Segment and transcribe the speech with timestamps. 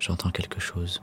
[0.00, 1.02] J'entends quelque chose.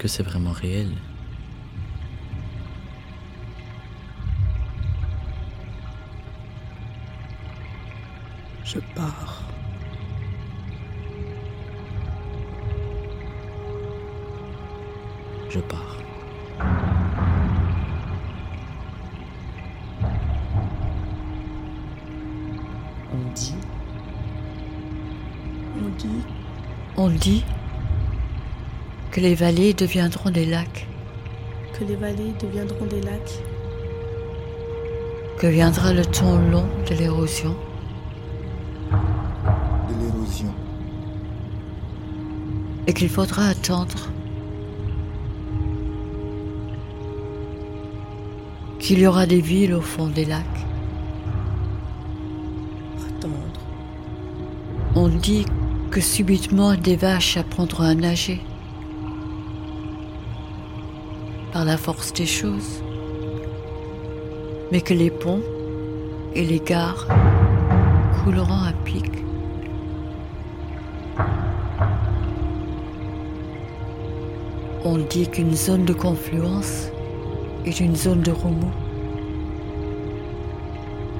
[0.00, 0.88] Que c'est vraiment réel
[8.64, 9.42] Je pars.
[15.50, 15.98] Je pars.
[23.12, 23.54] On dit.
[25.76, 26.24] On dit.
[26.96, 27.44] On dit
[29.10, 30.86] que les vallées deviendront des lacs,
[31.72, 33.40] que les vallées deviendront des lacs,
[35.36, 37.56] que viendra le temps long de l'érosion,
[38.92, 40.54] de l'érosion,
[42.86, 44.08] et qu'il faudra attendre.
[48.78, 50.44] Qu'il y aura des villes au fond des lacs.
[53.08, 53.34] attendre.
[54.94, 55.44] On dit
[55.90, 58.40] que subitement des vaches apprendront à nager
[61.64, 62.82] la force des choses,
[64.72, 65.42] mais que les ponts
[66.34, 67.06] et les gares
[68.22, 69.10] couleront à pic.
[74.84, 76.88] On dit qu'une zone de confluence
[77.66, 78.72] est une zone de remous,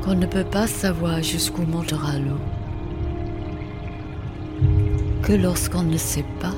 [0.02, 2.40] qu'on ne peut pas savoir jusqu'où montera l'eau,
[5.22, 6.54] que lorsqu'on ne sait pas,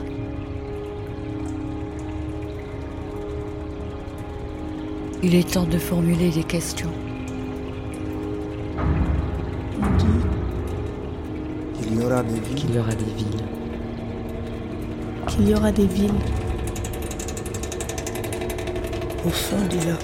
[5.23, 6.91] il est temps de formuler des questions.
[11.81, 13.45] Qu'il y aura des villes, qu'il y aura des villes,
[15.29, 16.11] qu'il y aura des villes
[19.25, 19.99] au fond du lac.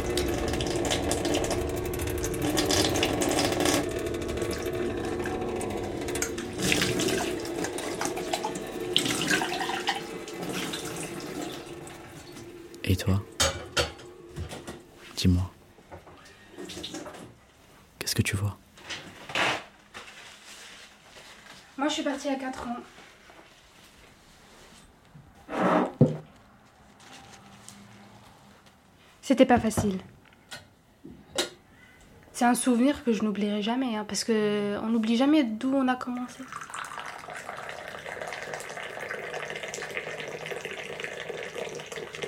[12.84, 13.20] Et toi
[15.18, 15.50] Dis-moi.
[17.98, 18.56] Qu'est-ce que tu vois
[21.76, 22.76] Moi, je suis partie à 4 ans.
[29.38, 30.00] C'était pas facile.
[32.32, 35.86] C'est un souvenir que je n'oublierai jamais, hein, parce que on n'oublie jamais d'où on
[35.86, 36.40] a commencé.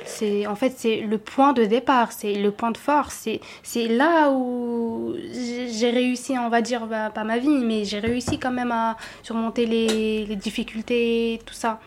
[0.06, 3.88] C'est en fait c'est le point de départ, c'est le point de force, c'est c'est
[3.88, 8.53] là où j'ai réussi, on va dire bah, pas ma vie, mais j'ai réussi quand
[8.53, 11.81] même à surmonter les, les difficultés, tout ça.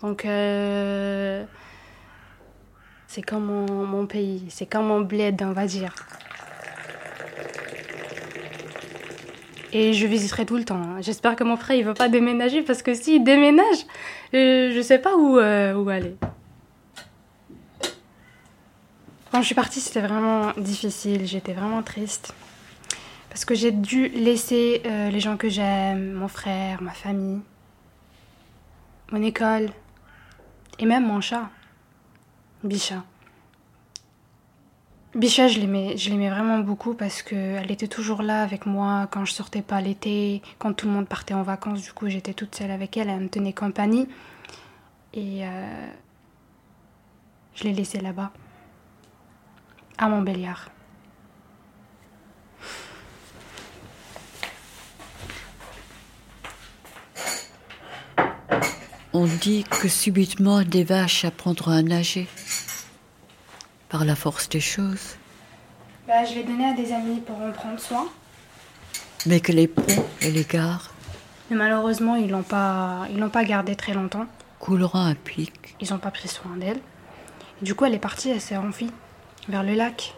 [0.00, 1.44] Donc euh,
[3.14, 5.94] c'est comme mon, pays, c'est comme mon bled, on va dire.
[9.72, 10.82] Et je visiterai tout le temps.
[10.82, 11.00] hein.
[11.00, 13.86] J'espère que mon frère il va pas déménager parce que s'il déménage,
[14.34, 16.16] euh, je sais pas où, euh, où aller.
[19.30, 21.24] Quand je suis partie, c'était vraiment difficile.
[21.24, 22.34] J'étais vraiment triste.
[23.28, 27.42] Parce que j'ai dû laisser euh, les gens que j'aime, mon frère, ma famille,
[29.12, 29.68] mon école
[30.80, 31.48] et même mon chat,
[32.64, 33.04] Bicha.
[35.14, 39.26] Bicha, je l'aimais, je l'aimais vraiment beaucoup parce qu'elle était toujours là avec moi quand
[39.26, 41.82] je sortais pas l'été, quand tout le monde partait en vacances.
[41.82, 44.08] Du coup, j'étais toute seule avec elle, elle me tenait compagnie.
[45.12, 45.86] Et euh,
[47.54, 48.32] je l'ai laissée là-bas,
[49.98, 50.70] à Montbéliard.
[59.14, 62.26] On dit que subitement des vaches apprendront à nager
[63.88, 65.16] par la force des choses,
[66.08, 68.06] Bah, je l'ai donné à des amis pour en prendre soin.
[69.26, 70.92] mais que les ponts et les gares
[71.48, 74.26] Mais malheureusement, ils l'ont pas, ils l'ont pas gardée très longtemps.
[74.58, 75.76] couleront à pic.
[75.80, 76.80] Ils ont pas pris soin d'elle.
[77.62, 78.90] Du coup, elle est partie, elle s'est enfuie
[79.48, 80.14] vers le lac.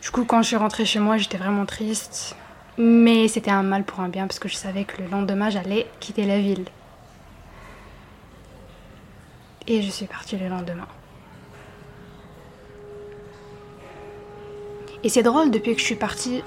[0.00, 2.36] Du coup, quand je suis rentrée chez moi, j'étais vraiment triste.
[2.78, 5.88] Mais c'était un mal pour un bien parce que je savais que le lendemain, j'allais
[5.98, 6.64] quitter la ville.
[9.70, 10.88] Et je suis partie le lendemain.
[15.04, 16.42] Et c'est drôle, depuis que je suis partie,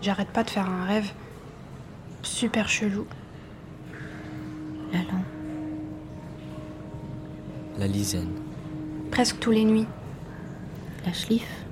[0.00, 1.12] j'arrête pas de faire un rêve
[2.22, 3.06] super chelou.
[4.94, 5.26] La lampe.
[7.78, 8.32] La lisaine.
[9.10, 9.86] Presque tous les nuits.
[11.04, 11.64] La schliffe.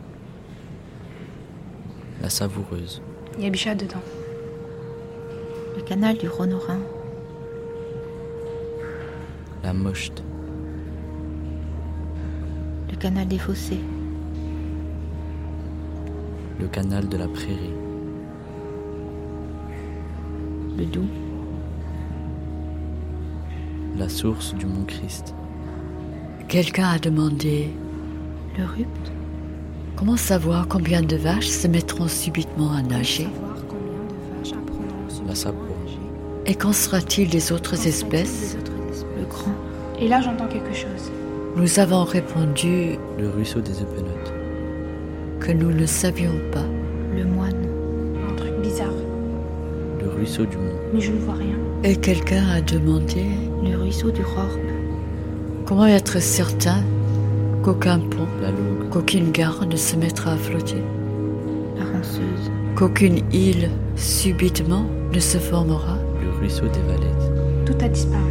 [2.21, 3.01] La savoureuse.
[3.39, 4.03] Il y a Bichat dedans.
[5.75, 6.81] Le canal du Rhône au Rhin.
[9.69, 10.23] La mochte.
[12.91, 13.81] Le canal des fossés.
[16.59, 17.75] Le canal de la prairie.
[20.79, 21.05] Le Doubs.
[23.99, 25.35] La source du Mont Christ.
[26.49, 27.69] Quelqu'un a demandé
[28.57, 29.13] Le Rupt.
[29.97, 33.29] comment savoir combien de vaches se mettront subitement à nager
[35.27, 35.59] La sapo.
[36.47, 38.57] et qu'en sera-t-il des autres espèces.
[40.01, 41.11] Et là, j'entends quelque chose.
[41.57, 44.33] Nous avons répondu Le ruisseau des Epenotes.
[45.41, 46.65] que nous ne savions pas.
[47.17, 47.67] Le Moine.
[48.31, 48.93] Un truc bizarre.
[50.01, 50.63] Le ruisseau du Mont.
[50.95, 51.57] Mais je ne vois rien.
[51.85, 53.25] Et quelqu'un a demandé
[53.65, 54.59] Le ruisseau du Rorbe.
[55.67, 56.83] comment être certain
[57.63, 58.49] qu'aucun pont, La
[58.91, 60.83] qu'aucune gare ne se mettra à flotter,
[61.77, 62.51] La Ronceuse.
[62.77, 65.99] qu'aucune île subitement ne se formera.
[66.23, 67.33] Le ruisseau des Valettes.
[67.67, 68.23] Tout a disparu.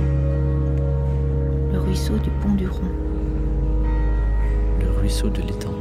[2.08, 2.80] Le ruisseau du Pont du Rond.
[4.80, 5.74] Le ruisseau de l'étang.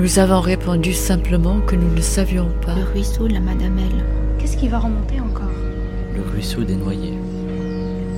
[0.00, 2.74] Nous avons répondu simplement que nous ne savions pas.
[2.74, 4.04] Le ruisseau de la Madamelle.
[4.38, 5.52] Qu'est-ce qui va remonter encore?
[6.16, 7.16] Le ruisseau des Noyers.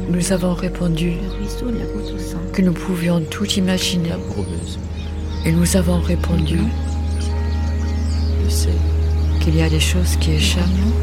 [0.08, 2.38] Nous avons répondu Le ruisseau de la Goutte au sang.
[2.52, 4.08] que nous pouvions tout imaginer.
[4.08, 4.16] La.
[5.44, 6.60] Et nous avons répondu
[8.42, 8.72] Le Seine.
[9.40, 10.64] qu'il y a des choses qui échappent.
[10.64, 10.94] Grognon.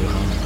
[0.00, 0.45] Le Rhin.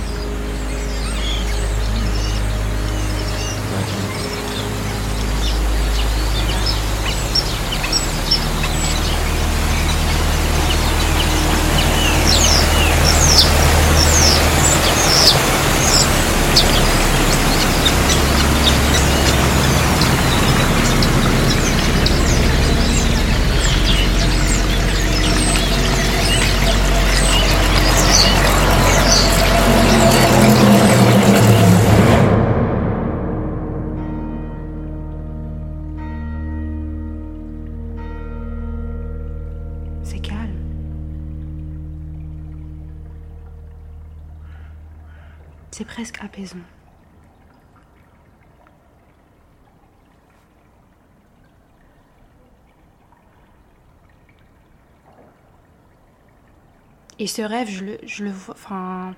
[57.18, 58.54] Et ce rêve, je le, je le vois.
[58.54, 59.14] Enfin.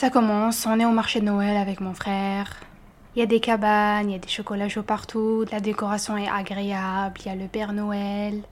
[0.00, 2.56] Ça commence, on est au marché de Noël avec mon frère.
[3.14, 6.26] Il y a des cabanes, il y a des chocolats chauds partout, la décoration est
[6.26, 8.42] agréable, il y a le Père Noël.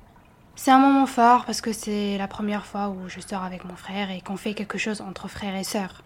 [0.56, 3.76] C'est un moment fort parce que c'est la première fois où je sors avec mon
[3.76, 6.02] frère et qu'on fait quelque chose entre frères et sœurs.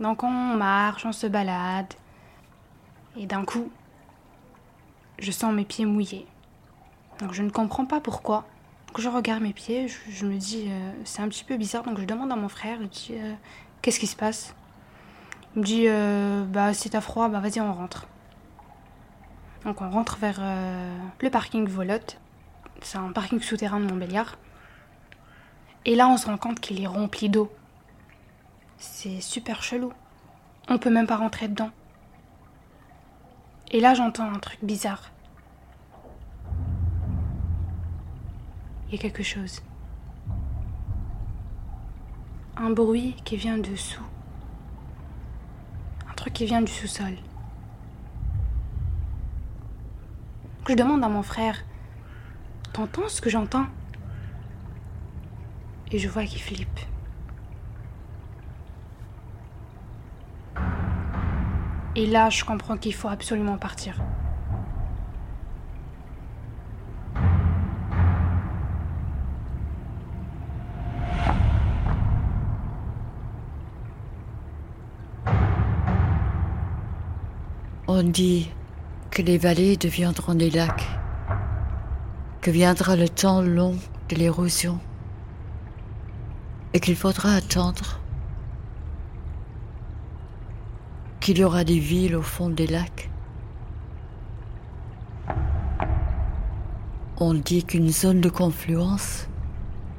[0.00, 1.92] Donc on marche, on se balade.
[3.16, 3.70] Et d'un coup,
[5.18, 6.26] je sens mes pieds mouillés.
[7.20, 8.44] Donc je ne comprends pas pourquoi.
[8.88, 11.82] Donc je regarde mes pieds, je, me dis euh, c'est un petit peu bizarre.
[11.82, 13.32] Donc je demande à mon frère, je dis euh,
[13.82, 14.54] qu'est-ce qui se passe?
[15.54, 18.06] Il me dit euh, bah si t'as froid, bah vas-y on rentre.
[19.64, 20.40] Donc on rentre vers
[21.20, 22.18] le parking Volotte.
[22.82, 24.36] C'est un parking souterrain de Montbéliard.
[25.86, 27.50] Et là, on se rend compte qu'il est rempli d'eau.
[28.78, 29.92] C'est super chelou.
[30.68, 31.70] On peut même pas rentrer dedans.
[33.70, 35.10] Et là, j'entends un truc bizarre.
[38.88, 39.62] Il y a quelque chose.
[42.56, 44.02] Un bruit qui vient dessous.
[46.10, 47.16] Un truc qui vient du sous-sol.
[50.68, 51.64] Je demande à mon frère
[52.72, 53.66] T'entends ce que j'entends?
[55.92, 56.80] Et je vois qu'il flippe.
[61.98, 63.94] Et là, je comprends qu'il faut absolument partir.
[77.88, 78.50] On dit
[79.10, 80.86] que les vallées deviendront des lacs,
[82.42, 83.74] que viendra le temps long
[84.10, 84.78] de l'érosion
[86.74, 88.00] et qu'il faudra attendre
[91.26, 93.10] qu'il y aura des villes au fond des lacs.
[97.16, 99.26] On dit qu'une zone de confluence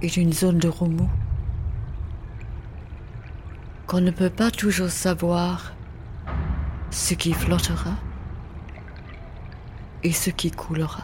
[0.01, 1.09] est une zone de remous,
[3.87, 5.73] qu'on ne peut pas toujours savoir
[6.91, 7.97] ce qui flottera
[10.03, 11.03] et ce qui coulera.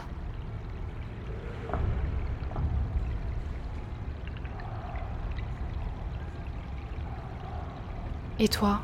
[8.38, 8.80] Et toi?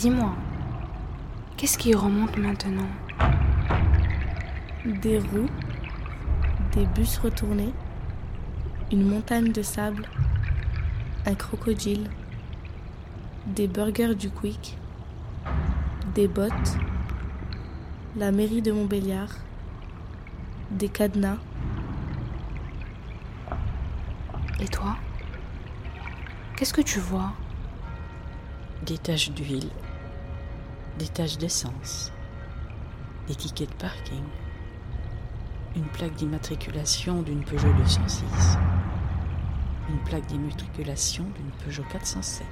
[0.00, 0.32] Dis-moi,
[1.58, 2.88] qu'est-ce qui remonte maintenant?
[4.86, 5.50] Des roues,
[6.72, 7.74] des bus retournés,
[8.90, 10.08] une montagne de sable,
[11.26, 12.08] un crocodile,
[13.44, 14.78] des burgers du Quick,
[16.14, 16.78] des bottes,
[18.16, 19.34] la mairie de Montbéliard,
[20.70, 21.36] des cadenas.
[24.60, 24.96] Et toi?
[26.56, 27.34] Qu'est-ce que tu vois?
[28.86, 29.68] Des taches d'huile,
[31.00, 32.12] des taches d'essence,
[33.26, 34.22] des tickets de parking,
[35.74, 38.22] une plaque d'immatriculation d'une Peugeot 206,
[39.88, 42.46] une plaque d'immatriculation d'une Peugeot 407,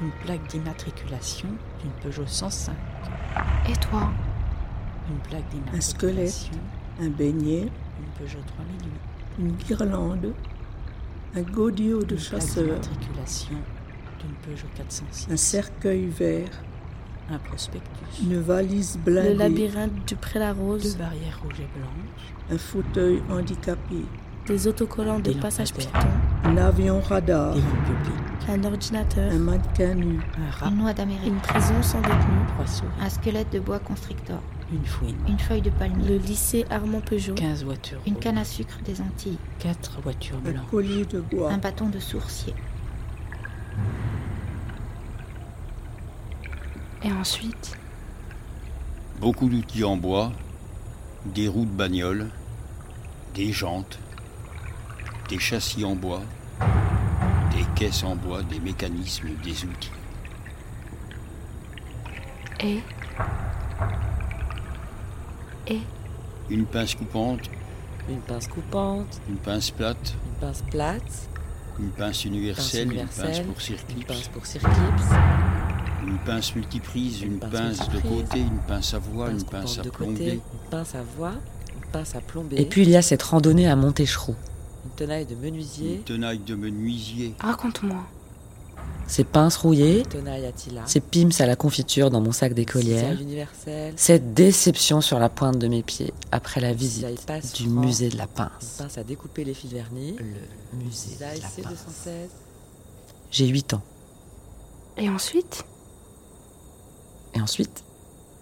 [0.00, 1.48] une plaque d'immatriculation
[1.82, 2.76] d'une Peugeot 105,
[3.68, 4.12] Et toi?
[5.10, 5.44] Une plaque
[5.74, 6.16] Un squelette.
[6.16, 6.60] d'immatriculation
[7.00, 8.90] un beignet, d'une Peugeot 3008,
[9.40, 10.34] une guirlande,
[11.34, 13.56] un godillot de une plaque chasseur, d'immatriculation
[14.20, 16.50] d'une Peugeot 406, un cercueil vert,
[17.30, 22.58] un prospectus, une valise Le blindée, labyrinthe du deux Pré-la-Rose, barrières rouges et blanches, un
[22.58, 23.96] fauteuil handicapé,
[24.46, 25.98] des autocollants de passage piéton,
[26.44, 30.94] un avion radar, des lignes publiques, un ordinateur, un mannequin nu, un rat, Une noix
[30.94, 31.26] d'Amérique.
[31.26, 34.40] une prison sans détenu, trois souris, Un squelette de bois constrictor.
[34.72, 36.08] une fouine, Une feuille de palmier.
[36.08, 39.38] le lycée Armand Peugeot, 15 voitures Une canne à sucre des Antilles.
[39.58, 42.54] quatre voitures un blanches, collier de bois, Un bâton de sourcier.
[47.02, 47.76] Et ensuite
[49.20, 50.32] Beaucoup d'outils en bois,
[51.24, 52.30] des roues de bagnole,
[53.34, 53.98] des jantes,
[55.28, 56.22] des châssis en bois,
[57.50, 59.90] des caisses en bois, des mécanismes, des outils.
[62.60, 62.80] Et
[65.68, 65.80] Et
[66.50, 67.50] Une pince coupante,
[68.08, 71.28] Une pince coupante, une pince plate, une pince plate,
[71.78, 74.74] une pince universelle, une pince universelle, pour une circlips, pince pour circlips,
[76.08, 79.44] une pince multiprise, une Une pince pince de côté, une pince à une voie, une
[79.44, 81.32] pince pince à de côté, plomber, une pince à voix,
[81.76, 84.34] une pince à plomber, Et puis il y a cette randonnée à Montécheroux.
[84.84, 88.04] une tenaille de menuisier, une tenaille de menuisier, raconte-moi.
[89.06, 93.16] Ces pinces rouillées, une ces pims à la confiture dans mon sac d'écolière,
[93.96, 97.06] cette déception sur la pointe de mes pieds après la visite
[97.54, 98.76] du musée de la une pince.
[98.78, 101.86] pince à découper les fils vernis, Le musée de la pince.
[102.06, 102.10] C216,
[103.30, 103.82] J'ai 8 ans.
[104.98, 105.64] Et ensuite?
[107.34, 107.84] Et ensuite,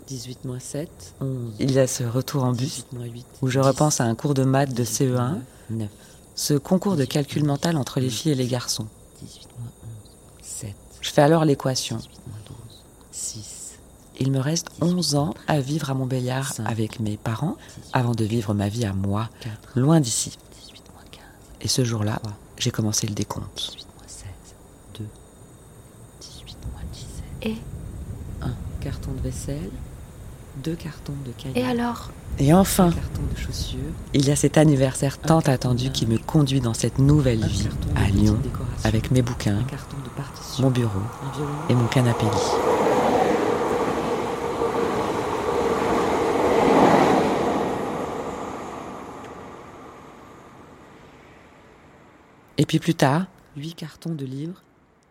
[0.07, 0.89] 18 moins 7,
[1.21, 4.01] 11, il y a ce retour en bus 18 moins 8, où je 10, repense
[4.01, 5.41] à un cours de maths de 18 moins
[5.71, 5.89] CE1, 9,
[6.35, 8.87] ce concours de calcul mental entre les filles et les garçons.
[9.23, 11.97] 18 moins 11, 7, Je fais alors l'équation.
[11.97, 12.57] 18 moins 12,
[13.11, 13.79] 6,
[14.21, 18.25] Il me reste 11 ans à vivre à Montbéliard avec mes parents 18, avant de
[18.25, 20.39] vivre ma vie à moi, 4, loin d'ici.
[20.63, 21.21] 18 moins 15,
[21.63, 22.21] Et ce jour-là,
[22.59, 23.73] j'ai commencé le décompte.
[23.73, 24.27] 18 moins 16,
[25.01, 25.05] 2,
[26.21, 27.57] 18 moins 17, Et
[28.87, 29.71] 1 carton de vaisselle,
[30.63, 32.13] 2 cartons de cahiers, Et alors?
[32.39, 33.81] Et un enfin, carton de chaussures,
[34.15, 38.09] il y a cet anniversaire tant attendu qui me conduit dans cette nouvelle vie à
[38.09, 38.39] Lyon
[38.85, 41.01] avec mes bouquins, de mon bureau
[41.69, 42.31] et mon canapé lit.
[52.59, 53.27] Et puis plus tard,
[53.57, 54.63] 8 cartons de livres,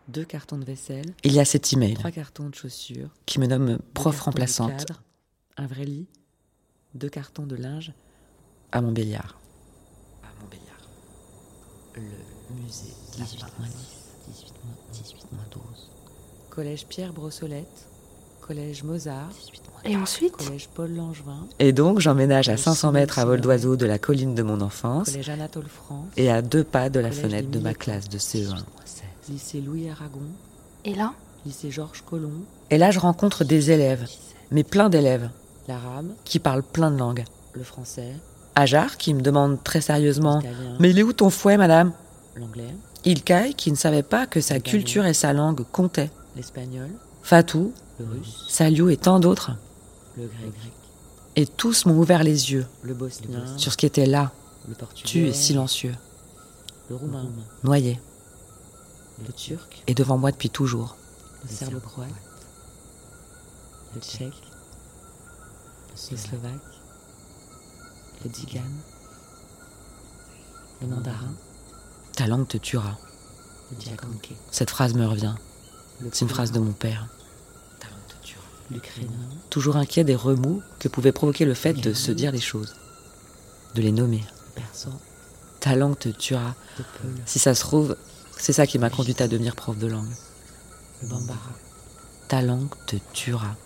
[0.08, 3.46] 2 cartons de vaisselle, il y a cet email 3 cartons de chaussures, qui me
[3.46, 5.02] nomme deux prof remplaçante cadre,
[5.56, 6.06] un vrai lit,
[6.94, 7.92] 2 cartons de linge,
[8.72, 9.38] à Montbéliard.
[10.22, 10.76] à Montbéliard.
[11.94, 12.02] Le
[12.54, 13.74] musée 18 moins 10,
[14.34, 15.62] 18 moins, 18 moins 12.
[16.50, 17.88] Collège Pierre Brossolette,
[18.40, 22.92] collège Mozart, 18 moins Et ensuite collège Paul Langevin, Et donc j'emménage à Collège 500
[22.92, 26.42] mètres à vol d'oiseau de la colline de mon enfance collège Anatole France, et à
[26.42, 28.62] deux pas de la fenêtre de ma classe de E CE1.
[29.28, 29.30] 18 moins 16.
[29.30, 30.20] lycée Louis Aragon,
[30.84, 31.12] Et là?
[31.44, 34.18] Lycée Georges Colomb, Et là je rencontre des élèves, 17.
[34.50, 35.30] mais plein d'élèves,
[35.68, 37.24] l'arabe, qui parlent plein de langues.
[37.54, 38.14] le français,
[38.54, 40.42] Ajar qui me demande très sérieusement
[40.80, 41.92] Mais il est où ton fouet, madame?
[42.36, 46.10] L'anglais, Ilkay qui ne savait pas que sa culture et sa langue comptaient.
[46.36, 46.88] l'espagnol,
[47.22, 49.52] Fatou, le russe, Saliou et tant d'autres.
[50.16, 50.52] le grec,
[51.36, 52.66] Et tous m'ont ouvert les yeux.
[52.82, 54.32] Le bosnien, sur ce qui était là,
[54.68, 55.94] le portugais, tu et silencieux,
[56.88, 57.26] le roumain,
[57.62, 58.00] noyé,
[59.24, 60.96] le turc, et devant moi depuis toujours.
[61.44, 62.08] le serbo-croate,
[63.94, 64.42] le tchèque,
[66.10, 66.52] le slovaque,
[68.24, 68.76] le tzigane,
[70.82, 71.32] le mandarin,
[72.14, 72.96] Ta langue te tuera.
[73.70, 73.76] le
[74.50, 75.34] Cette phrase me revient.
[76.12, 77.08] C'est une phrase de mon père.
[78.70, 82.74] l'ukrainien, Toujours inquiet des remous que pouvait provoquer le fait de se dire les choses,
[83.74, 84.24] de les nommer.
[84.54, 84.98] persan,
[85.60, 86.54] Ta langue te tuera.
[87.26, 87.96] Si ça se trouve,
[88.38, 90.14] c'est ça qui m'a conduite à devenir prof de langue.
[91.02, 91.50] le bambara,
[92.28, 93.56] ta langue te tuera.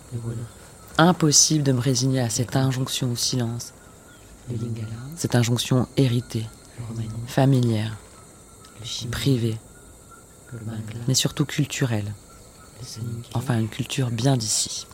[0.98, 3.72] Impossible de me résigner à cette injonction au silence,
[5.16, 6.46] cette injonction héritée,
[7.26, 7.96] familière,
[9.10, 9.58] privée,
[11.08, 12.12] mais surtout culturelle.
[13.34, 14.86] Enfin, une culture bien d'ici.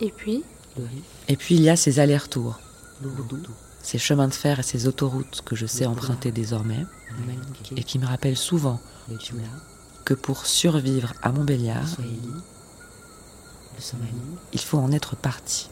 [0.00, 0.44] Et puis?
[1.28, 2.58] Et puis il y a ces allers-retours,
[3.86, 6.84] ces chemins de fer et ces autoroutes que je sais emprunter désormais
[7.76, 8.80] et qui me rappellent souvent
[10.04, 11.86] que pour survivre à Montbéliard,
[14.52, 15.70] il faut en être parti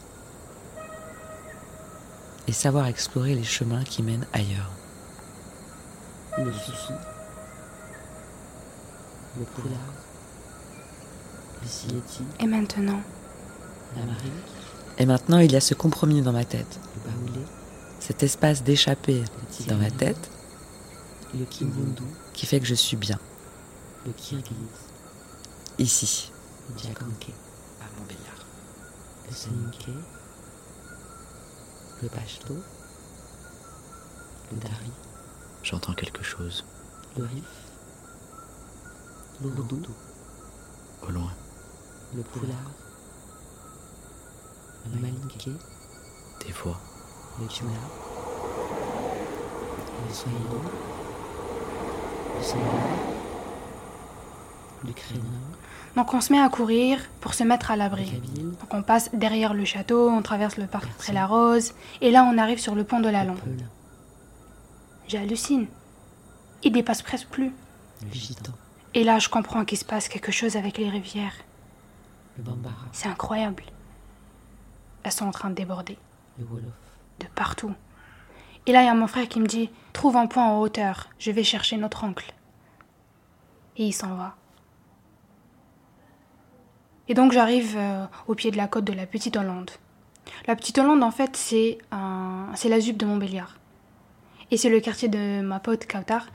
[2.47, 4.71] et savoir explorer les chemins qui mènent ailleurs.
[6.37, 6.51] Le le
[9.43, 9.93] Poulard,
[11.61, 11.67] le
[12.39, 13.01] Et maintenant?
[14.97, 17.41] Et maintenant, il y a ce compromis dans ma tête, le Baoulé,
[18.05, 19.23] cet espace d'échappée
[19.67, 20.29] dans ma tête
[21.33, 21.43] le
[22.33, 23.17] qui fait que je suis bien.
[24.05, 24.53] Le Kirghiz,
[25.79, 26.31] ici.
[26.69, 28.45] À Montbéliard.
[29.27, 29.93] le
[32.03, 32.53] le Pashto,
[34.51, 34.91] le Dari,
[35.63, 36.63] J'entends quelque chose.
[37.17, 37.43] Le Rif,
[39.41, 39.81] l'Ourdou,
[41.01, 41.33] au loin.
[42.15, 42.71] le Poulard,
[44.93, 45.53] le Malinké,
[46.45, 46.79] Des voix.
[47.39, 47.51] Le le
[54.85, 55.21] le Crénin,
[55.95, 58.11] Donc on se met à courir pour se mettre à l'abri.
[58.59, 62.59] Donc on passe derrière le château, on traverse le parc Très-la-Rose, et là on arrive
[62.59, 63.25] sur le pont de la.
[63.25, 63.35] Peul,
[65.07, 65.67] J'hallucine.
[66.63, 67.51] Il dépasse presque plus.
[68.03, 68.51] le Gitan,
[68.93, 71.33] Et là je comprends qu'il se passe quelque chose avec les rivières.
[72.37, 73.63] le Bambara, C'est incroyable.
[75.03, 75.97] Elles sont en train de déborder.
[76.37, 76.73] le Wolof,
[77.19, 77.73] de partout.
[78.67, 81.09] Et là, il y a mon frère qui me dit Trouve un point en hauteur,
[81.19, 82.33] je vais chercher notre oncle.
[83.77, 84.35] Et il s'en va.
[87.07, 89.71] Et donc, j'arrive euh, au pied de la côte de la Petite Hollande.
[90.47, 93.57] La Petite Hollande, en fait, c'est la ZUP de Montbéliard.
[94.51, 96.27] Et c'est le quartier de ma pote Kautar.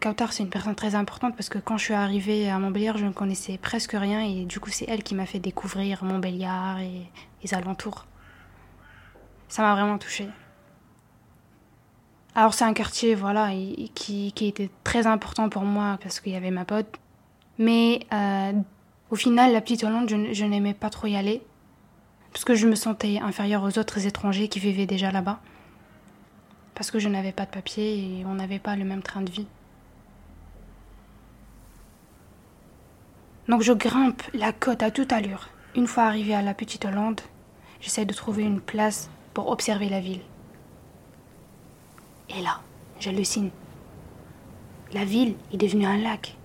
[0.00, 3.06] Kautar, c'est une personne très importante parce que quand je suis arrivée à Montbéliard, je
[3.06, 7.06] ne connaissais presque rien et du coup, c'est elle qui m'a fait découvrir Montbéliard et
[7.42, 8.06] les alentours.
[9.52, 10.30] Ça m'a vraiment touchée.
[12.34, 13.50] Alors c'est un quartier voilà
[13.94, 16.86] qui, était très important pour moi parce qu'il y avait ma pote.
[17.58, 18.54] Mais euh,
[19.10, 21.42] au final, la petite Hollande, je n'aimais pas trop y aller
[22.32, 25.38] parce que je me sentais inférieure aux autres étrangers qui vivaient déjà là-bas.
[26.74, 29.30] Parce que je n'avais pas de papier et on n'avait pas le même train de
[29.30, 29.48] vie.
[33.48, 35.50] Donc je grimpe la côte à toute allure.
[35.76, 37.20] Une fois arrivée à la petite Hollande,
[37.82, 40.20] j'essaie de trouver une place pour observer la ville.
[42.28, 42.60] Et là,
[43.00, 43.50] j'hallucine.
[44.92, 46.36] La ville est devenue un lac.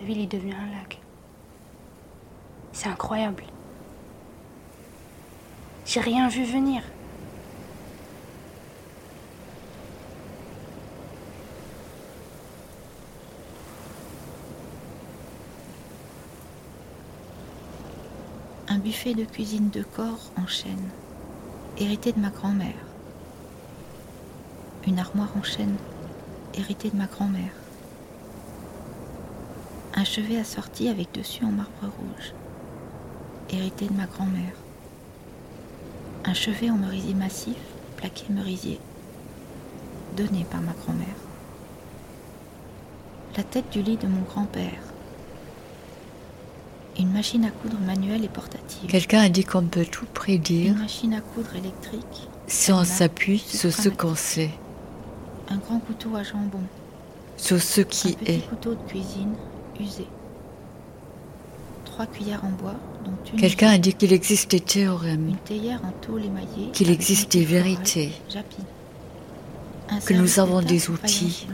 [0.00, 0.98] La ville est devenue un lac.
[2.72, 3.44] C'est incroyable.
[5.84, 6.82] J'ai rien vu venir.
[18.68, 20.88] Un buffet de cuisine de corps en chêne,
[21.78, 22.74] hérité de ma grand-mère.
[24.86, 25.76] Une armoire en chêne,
[26.54, 27.52] héritée de ma grand-mère.
[29.94, 32.34] Un chevet assorti avec dessus en marbre rouge,
[33.50, 34.54] hérité de ma grand-mère.
[36.24, 37.56] Un chevet en merisier massif,
[37.96, 38.78] plaqué merisier,
[40.16, 41.06] donné par ma grand-mère.
[43.36, 44.91] La tête du lit de mon grand-père.
[46.98, 48.88] Une machine à coudre manuelle et portative.
[48.88, 52.28] Quelqu'un a dit qu'on peut tout prédire Une machine à coudre électrique.
[52.46, 54.50] si on s'appuie sur ce qu'on sait,
[55.48, 56.60] Un grand couteau à jambon.
[57.36, 58.48] sur ce qui un petit est.
[58.48, 59.32] couteau de cuisine
[59.80, 60.06] usé.
[61.86, 62.74] Trois cuillères en bois,
[63.04, 66.70] dont une Quelqu'un a dit qu'il existe des théorèmes, une théière en tôle émaillée.
[66.72, 68.12] qu'il existe des vérités.
[69.88, 71.46] Un que nous avons de des outils.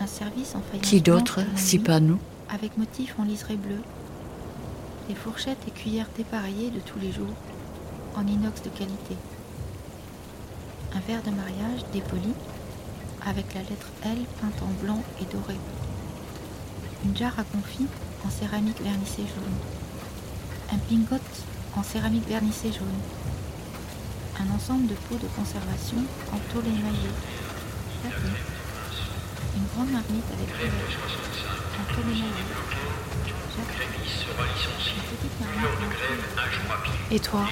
[0.00, 2.18] Un service en faïence Qui d'autre, si pas nous
[2.52, 3.78] Avec motif en liseré bleu.
[5.08, 7.36] Des fourchettes et cuillères dépareillées de tous les jours,
[8.16, 9.16] en inox de qualité.
[10.92, 12.34] Un verre de mariage dépoli,
[13.24, 15.54] avec la lettre L peinte en blanc et doré.
[17.04, 17.86] Une jarre à confit
[18.26, 19.58] en céramique vernissée jaune.
[20.72, 21.22] Un pingot
[21.76, 22.88] en céramique vernissée jaune.
[24.40, 25.98] Un ensemble de pots de conservation
[26.32, 27.14] en tôle émaillée.
[29.56, 30.48] Une grande marmite avec
[31.80, 32.44] en tôle émaillée.
[32.52, 32.76] Japy.
[34.90, 35.80] Une petite marmite
[36.36, 36.90] blanche.
[37.10, 37.48] Et toi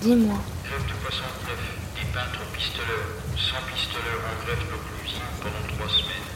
[0.00, 0.38] Dis-moi.
[0.64, 1.58] Grève de 69,
[1.96, 6.30] des peintres pistoleurs, 100 pistoleurs en grève pour l'usine pendant trois semaines.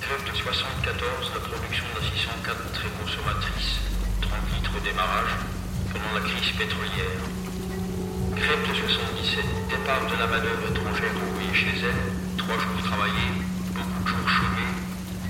[0.00, 3.82] Grève de 74, la production de la 604 très consommatrice,
[4.22, 5.34] 30 litres au démarrage,
[5.92, 7.18] pendant la crise pétrolière.
[8.38, 12.02] Grève de 77, départ de la manœuvre étrangère envoyée chez elle,
[12.38, 13.34] 3 jours travaillés,
[13.74, 14.72] beaucoup de jours chômés,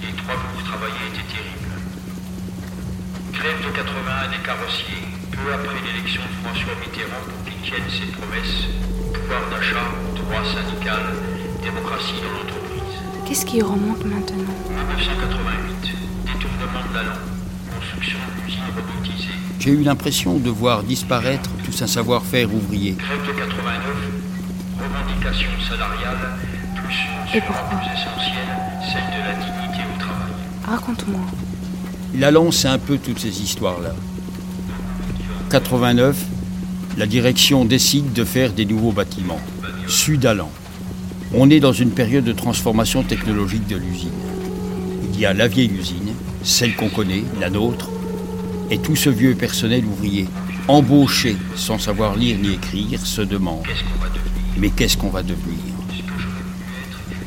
[0.02, 0.12] les
[0.70, 1.74] 3 jours travaillés étaient terribles.
[3.32, 5.02] Grève de 81 des carrossiers,
[5.32, 8.70] peu après l'élection de François Mitterrand pour qu'il tienne ses promesses,
[9.14, 11.02] pouvoir d'achat, droit syndical,
[11.62, 12.94] démocratie dans l'entreprise.
[13.26, 14.54] Qu'est-ce qui remonte maintenant?
[14.70, 15.90] 1988,
[16.26, 17.30] détournement de la langue,
[17.74, 19.38] construction d'usines robotisées.
[19.58, 22.92] J'ai eu l'impression de voir disparaître tout un savoir-faire ouvrier.
[22.92, 23.96] Grève de 89,
[24.78, 26.38] revendication salariale,
[26.76, 28.52] plus une Et sur pourquoi plus essentielle,
[28.82, 29.60] celle de la dignité.
[30.70, 31.18] Raconte-moi.
[32.16, 33.92] L'Allan, c'est un peu toutes ces histoires-là.
[35.50, 36.16] 89,
[36.96, 39.40] la direction décide de faire des nouveaux bâtiments.
[39.88, 40.48] Sud-Allan.
[41.34, 44.12] On est dans une période de transformation technologique de l'usine.
[45.12, 46.12] Il y a la vieille usine,
[46.44, 47.90] celle qu'on connaît, la nôtre,
[48.70, 50.28] et tout ce vieux personnel ouvrier,
[50.68, 53.66] embauché sans savoir lire ni écrire, se demande
[54.56, 55.69] Mais qu'est-ce qu'on va devenir?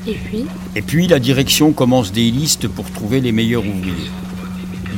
[0.07, 4.11] Et puis Et puis la direction commence des listes pour trouver les meilleurs ouvriers.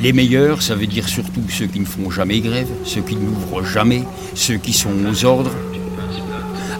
[0.02, 3.64] Les meilleurs, ça veut dire surtout ceux qui ne font jamais grève, ceux qui n'ouvrent
[3.64, 5.56] jamais, ceux qui sont aux ordres.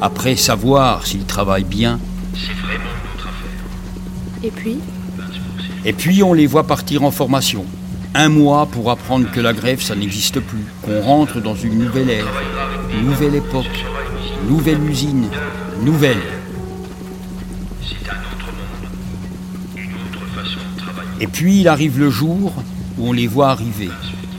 [0.02, 2.00] Après savoir s'ils travaillent bien,
[2.34, 2.84] C'est vraiment
[3.14, 4.44] notre affaire.
[4.44, 4.80] Et puis
[5.88, 7.64] et puis on les voit partir en formation.
[8.16, 12.10] Un mois pour apprendre que la grève, ça n'existe plus, qu'on rentre dans une nouvelle
[12.10, 12.26] ère,
[13.04, 13.86] nouvelle époque,
[14.50, 15.28] nouvelle usine,
[15.84, 16.35] nouvelle.
[21.22, 22.54] Et puis il arrive le jour
[22.98, 23.90] où on les voit arriver,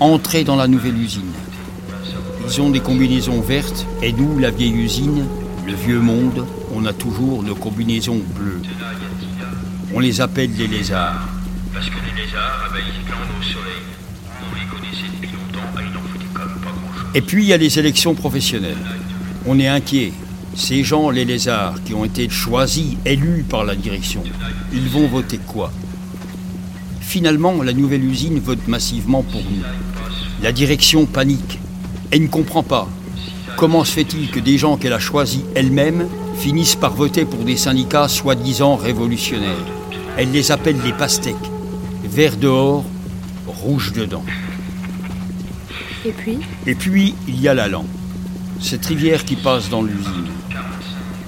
[0.00, 1.32] entrer dans la nouvelle usine.
[2.46, 5.26] Ils ont des combinaisons vertes et nous, la vieille usine,
[5.66, 8.62] le vieux monde, on a toujours nos combinaisons bleues.
[9.94, 11.28] On les appelle les lézards.
[11.72, 13.82] Parce que les lézards, ils glandent au soleil.
[14.42, 17.10] On les connaissait depuis longtemps, et il en foutait quand même pas grand-chose.
[17.14, 18.76] Et puis il y a les élections professionnelles.
[19.46, 20.12] On est inquiet.
[20.54, 24.22] Ces gens, les lézards, qui ont été choisis, élus par la direction,
[24.72, 25.72] ils vont voter quoi?
[27.06, 29.62] Finalement, la nouvelle usine vote massivement pour nous.
[30.42, 31.60] La direction panique.
[32.10, 32.88] Elle ne comprend pas.
[33.56, 37.56] Comment se fait-il que des gens qu'elle a choisis elle-même finissent par voter pour des
[37.56, 39.64] syndicats soi-disant révolutionnaires?
[40.18, 41.36] Elle les appelle les pastèques.
[42.04, 42.84] Vert dehors,
[43.46, 44.24] rouge dedans.
[46.04, 46.38] Et puis?
[46.66, 47.86] Et puis, il y a la Lan,
[48.60, 50.26] cette rivière qui passe dans l'usine.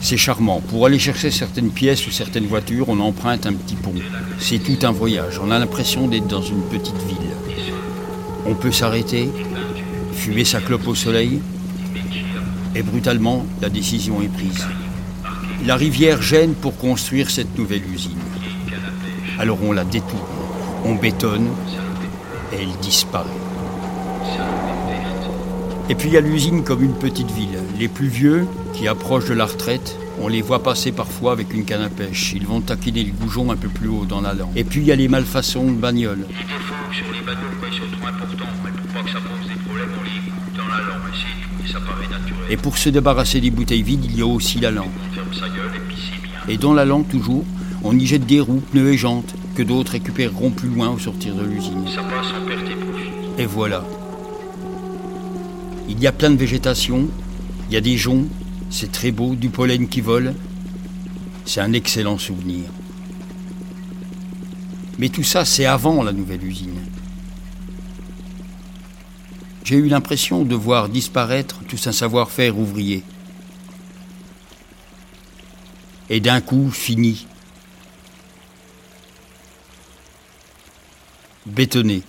[0.01, 0.61] C'est charmant.
[0.61, 3.95] Pour aller chercher certaines pièces ou certaines voitures, on emprunte un petit pont.
[4.39, 5.41] C'est tout un voyage.
[5.43, 7.17] On a l'impression d'être dans une petite ville.
[8.47, 9.29] On peut s'arrêter,
[10.13, 11.41] fumer sa clope au soleil,
[12.75, 14.67] et brutalement, la décision est prise.
[15.67, 18.19] La rivière gêne pour construire cette nouvelle usine.
[19.39, 20.23] Alors on la détourne,
[20.85, 21.49] on bétonne,
[22.53, 23.27] et elle disparaît.
[25.91, 27.59] Et puis il y a l'usine comme une petite ville.
[27.79, 31.65] Les plus vieux, qui approchent de la retraite, on les voit passer parfois avec une
[31.65, 32.35] canne à pêche.
[32.35, 34.51] Ils vont taquiner le goujon un peu plus haut dans la lande.
[34.55, 36.27] Et puis il y a les malfaçons de bagnoles.
[36.29, 39.49] Les défauts sur les bagnoles, ils sont trop importants, mais pour pas que ça pose
[39.49, 42.47] des problèmes, on les coupe dans la lampe, et ça paraît naturel.
[42.51, 44.91] Et pour se débarrasser des bouteilles vides, il y a aussi la lampe.
[45.11, 46.33] On ferme sa gueule, et puis c'est bien.
[46.49, 47.45] Et dans la lampe toujours,
[47.83, 51.35] on y jette des roues, pneus et jantes, que d'autres récupéreront plus loin au sortir
[51.35, 51.87] de l'usine.
[51.87, 53.09] Ça passe en perte et profit.
[53.39, 53.85] Et voilà.
[55.89, 57.09] Il y a plein de végétation,
[57.69, 58.27] il y a des joncs,
[58.71, 60.35] c'est très beau, du pollen qui vole.
[61.47, 62.65] C'est un excellent souvenir.
[64.99, 66.81] Mais tout ça, c'est avant la nouvelle usine.
[69.65, 73.03] J'ai eu l'impression de voir disparaître tout un savoir-faire ouvrier.
[76.11, 77.27] Et d'un coup, fini.
[81.47, 82.03] Bétonné.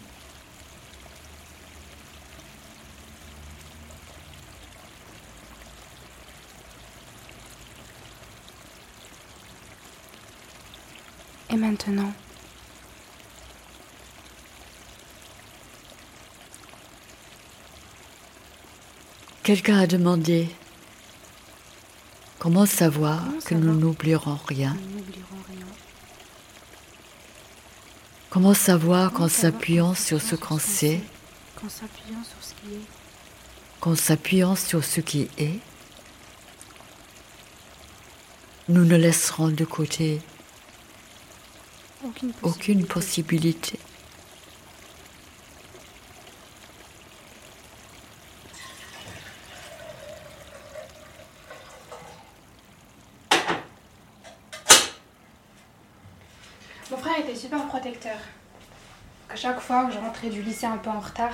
[11.51, 12.13] Et maintenant.
[19.43, 20.47] Quelqu'un a demandé
[22.37, 24.77] comment savoir Comment que nous n'oublierons rien.
[28.29, 31.01] Comment savoir qu'en s'appuyant sur ce qu'on sait,
[31.55, 32.81] Qu'en s'appuyant sur ce qui est,
[33.79, 35.59] qu'en s'appuyant sur ce qui est,
[38.67, 40.21] nous ne laisserons de côté
[42.21, 43.79] aucune aucune possibilité.
[56.91, 58.17] Mon frère était super protecteur.
[59.29, 61.33] À chaque fois que je rentrais du lycée un peu en retard,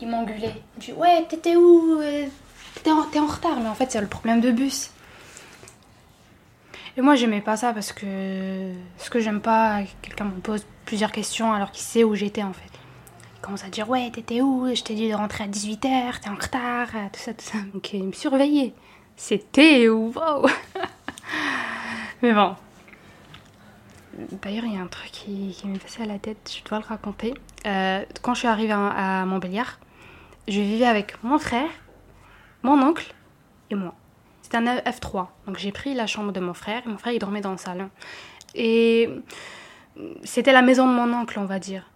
[0.00, 0.54] il m'engueulait.
[0.76, 1.98] Il me dit Ouais, t'étais où?
[2.00, 2.26] Euh,
[2.82, 4.90] T'es en, t'es en retard, mais en fait, c'est le problème de bus.
[6.96, 11.12] Et moi, j'aimais pas ça parce que ce que j'aime pas, quelqu'un me pose plusieurs
[11.12, 12.70] questions alors qu'il sait où j'étais en fait.
[13.36, 14.66] Il commence à dire Ouais, t'étais où?
[14.74, 17.58] Je t'ai dit de rentrer à 18h, t'es en retard, tout ça, tout ça.
[17.74, 18.72] Donc, il me surveillait.
[19.14, 20.46] C'était wow
[22.22, 22.56] Mais bon.
[24.42, 26.78] D'ailleurs, il y a un truc qui, qui m'est passé à la tête, je dois
[26.78, 27.34] le raconter.
[27.66, 29.78] Euh, quand je suis arrivée à, à Montbéliard,
[30.48, 31.68] je vivais avec mon frère,
[32.62, 33.12] mon oncle
[33.70, 33.94] et moi.
[34.46, 35.26] C'était un F3.
[35.48, 37.90] Donc j'ai pris la chambre de mon frère mon frère il dormait dans le salon.
[38.54, 39.10] Et
[40.22, 41.90] c'était la maison de mon oncle, on va dire.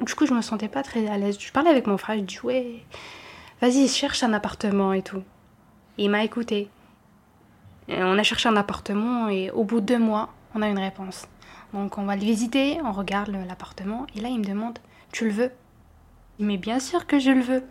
[0.00, 1.38] Du coup, je me sentais pas très à l'aise.
[1.40, 2.84] Je parlais avec mon frère, je dis ouais,
[3.62, 5.22] vas-y, cherche un appartement et tout.
[5.96, 6.68] Il m'a écouté.
[7.88, 11.26] On a cherché un appartement et au bout de deux mois, on a une réponse.
[11.72, 14.78] Donc on va le visiter, on regarde l'appartement et là il me demande
[15.10, 15.52] Tu le veux?
[16.38, 17.64] Mais bien sûr que je le veux.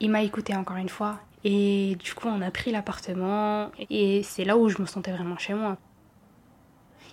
[0.00, 4.44] Il m'a écouté encore une fois et du coup on a pris l'appartement et c'est
[4.44, 5.76] là où je me sentais vraiment chez moi.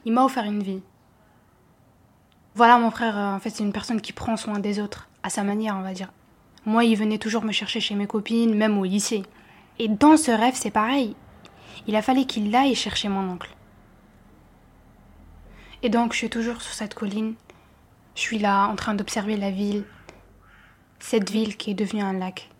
[0.05, 0.81] Il m'a offert une vie.
[2.55, 5.29] Voilà mon frère, euh, en fait c'est une personne qui prend soin des autres à
[5.29, 6.11] sa manière on va dire.
[6.65, 9.23] Moi il venait toujours me chercher chez mes copines, même au lycée.
[9.79, 11.15] Et dans ce rêve c'est pareil.
[11.87, 13.55] Il a fallu qu'il aille chercher mon oncle.
[15.83, 17.33] Et donc, je suis toujours sur cette colline.
[18.13, 19.83] Je suis là en train d'observer la ville.
[20.99, 22.50] Cette ville qui est devenue un lac.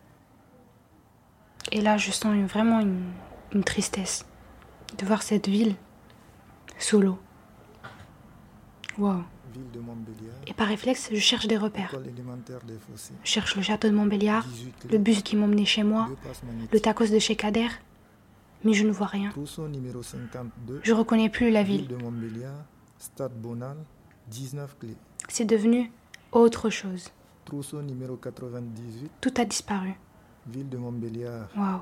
[1.72, 3.04] Et là, je sens une- vraiment une,
[3.54, 4.26] une tristesse
[4.98, 5.76] de voir cette ville
[6.80, 7.18] sous l'eau.
[8.98, 9.24] Wow.
[9.54, 10.36] Ville de Montbéliard.
[10.48, 11.94] Et par réflexe, je cherche des repères.
[12.00, 12.14] Des.
[13.24, 14.92] Je cherche le château de Montbéliard, 18 clés.
[14.92, 16.10] le bus qui m'emmenait chez moi,
[16.72, 17.68] le tacos de chez Kader.
[18.64, 19.30] Mais je ne vois rien.
[19.32, 20.82] Trousseau numéro 52.
[20.84, 21.82] Je reconnais plus la ville.
[21.88, 22.64] Ville de Montbéliard.
[23.00, 23.78] Stade Bonal.
[24.30, 24.96] 19 clés.
[25.30, 25.92] C'est devenu
[26.32, 27.10] autre chose.
[27.46, 29.10] Trousseau numéro 98.
[29.20, 29.94] Tout a disparu.
[30.48, 31.48] Ville de Montbéliard.
[31.56, 31.82] Waouh.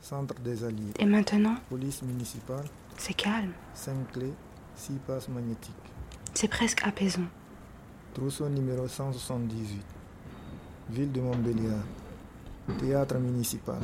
[0.00, 0.92] Centre des Alliés.
[0.98, 2.64] Et maintenant, Police municipale.
[2.96, 3.52] c'est calme.
[3.74, 4.32] 5 clés.
[4.76, 5.74] 6 passes magnétiques.
[6.34, 7.26] C'est presque apaisant.
[8.14, 9.82] Trousseau numéro 178.
[10.90, 11.82] Ville de Montbéliard.
[12.78, 13.80] Théâtre municipal.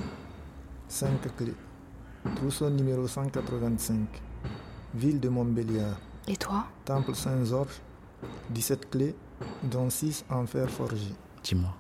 [0.89, 1.55] 5 clés.
[2.37, 3.99] Trousseau numéro 185.
[4.95, 5.99] Ville de Montbéliard.
[6.29, 6.65] Et toi?
[6.85, 7.81] Temple Saint-Georges.
[8.51, 9.15] 17 clés,
[9.65, 11.13] dont 6 en fer forgé.
[11.43, 11.75] Dis-moi.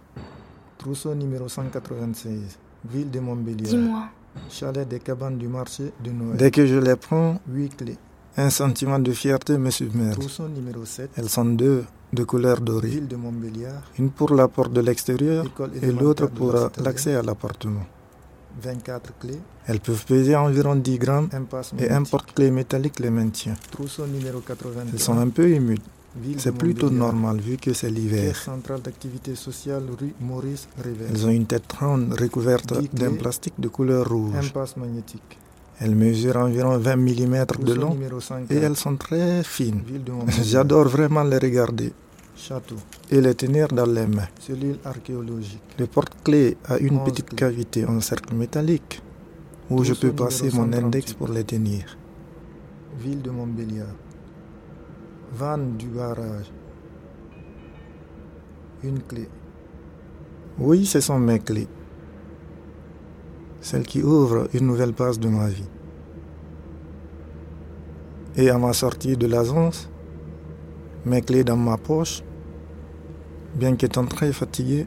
[0.78, 2.58] Trousseau numéro 196.
[2.90, 3.70] Ville de Montbéliard.
[3.70, 4.08] Dis-moi.
[4.50, 6.36] Chalet des cabanes du marché de Noël.
[6.36, 7.96] Dès que je les prends, 8 clés.
[8.36, 10.18] Un sentiment de fierté me submerge.
[10.18, 11.10] Trousseau numéro 7.
[11.16, 12.88] Elles sont deux de couleur dorée.
[12.88, 13.82] Ville de Montbéliard.
[13.98, 17.86] Une pour la porte de l'extérieur École et l'autre pour l'accès à l'appartement.
[18.62, 19.40] 24 clés.
[19.66, 21.28] Elles peuvent peser environ 10 grammes
[21.78, 23.54] et un porte-clés métallique les maintient.
[23.70, 24.82] Trousseau numéro 80.
[24.92, 25.80] Elles sont un peu humides.
[26.38, 28.36] C'est plutôt normal vu que c'est l'hiver.
[28.36, 31.08] Centrale d'activité sociale rue Maurice Rével.
[31.10, 34.34] Elles ont une tête ronde recouverte d'un plastique de couleur rouge.
[34.36, 35.38] Impasse magnétique.
[35.80, 38.52] Elles mesurent environ 20 mm de long numéro 50.
[38.52, 39.82] et elles sont très fines.
[40.44, 41.92] J'adore vraiment les regarder
[42.36, 42.76] Château.
[43.10, 44.28] et les tenir dans les mains.
[44.38, 45.62] Cellule archéologique.
[45.78, 49.02] Le porte-clés a une petite cavité en cercle métallique
[49.68, 50.84] où je peux passer mon 138.
[50.84, 51.96] index pour les tenir.
[53.00, 53.88] Ville de Montbéliard.
[55.36, 56.52] Vanne du barrage.
[58.84, 59.28] Une clé.
[60.60, 61.66] Oui, ce sont mes clés.
[63.60, 65.68] Celles qui ouvrent une nouvelle page de ma vie.
[68.36, 69.90] Et à ma sortie de l'agence,
[71.04, 72.22] mes clés dans ma poche,
[73.56, 74.86] bien qu'étant très fatigué,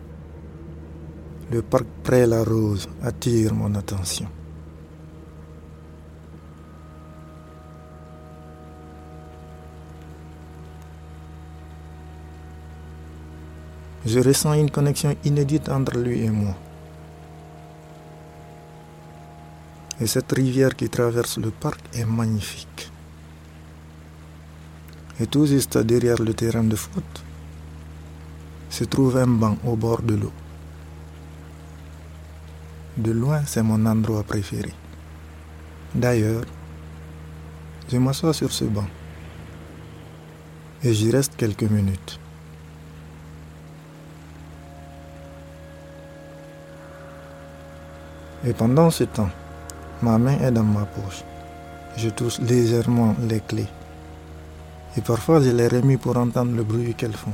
[1.52, 4.28] le parc près la rose attire mon attention.
[14.08, 16.56] Je ressens une connexion inédite entre lui et moi.
[20.00, 22.90] Et cette rivière qui traverse le parc est magnifique.
[25.20, 27.24] Et tout juste derrière le terrain de foot
[28.70, 30.32] se trouve un banc au bord de l'eau.
[32.96, 34.74] De loin, c'est mon endroit préféré.
[35.94, 36.46] D'ailleurs,
[37.92, 38.88] je m'assois sur ce banc
[40.82, 42.22] et j'y reste quelques minutes.
[48.48, 49.30] Et pendant ce temps,
[50.02, 51.22] ma main est dans ma poche.
[51.98, 53.68] Je touche légèrement les clés.
[54.96, 57.34] Et parfois, je les remets pour entendre le bruit qu'elles font.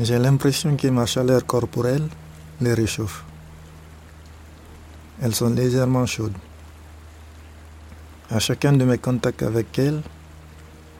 [0.00, 2.08] J'ai l'impression que ma chaleur corporelle
[2.60, 3.24] les réchauffe.
[5.22, 6.36] Elles sont légèrement chaudes.
[8.30, 10.00] À chacun de mes contacts avec elles,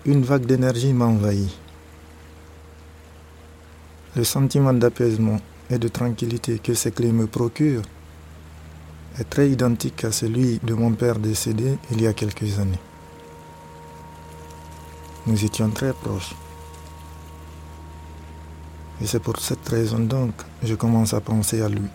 [0.07, 1.53] une vague d'énergie m'a envahi.
[4.15, 7.83] Le sentiment d'apaisement et de tranquillité que ces clés me procurent
[9.19, 12.79] est très identique à celui de mon père décédé il y a quelques années.
[15.27, 16.35] Nous étions très proches.
[19.03, 21.89] Et c'est pour cette raison donc que je commence à penser à lui.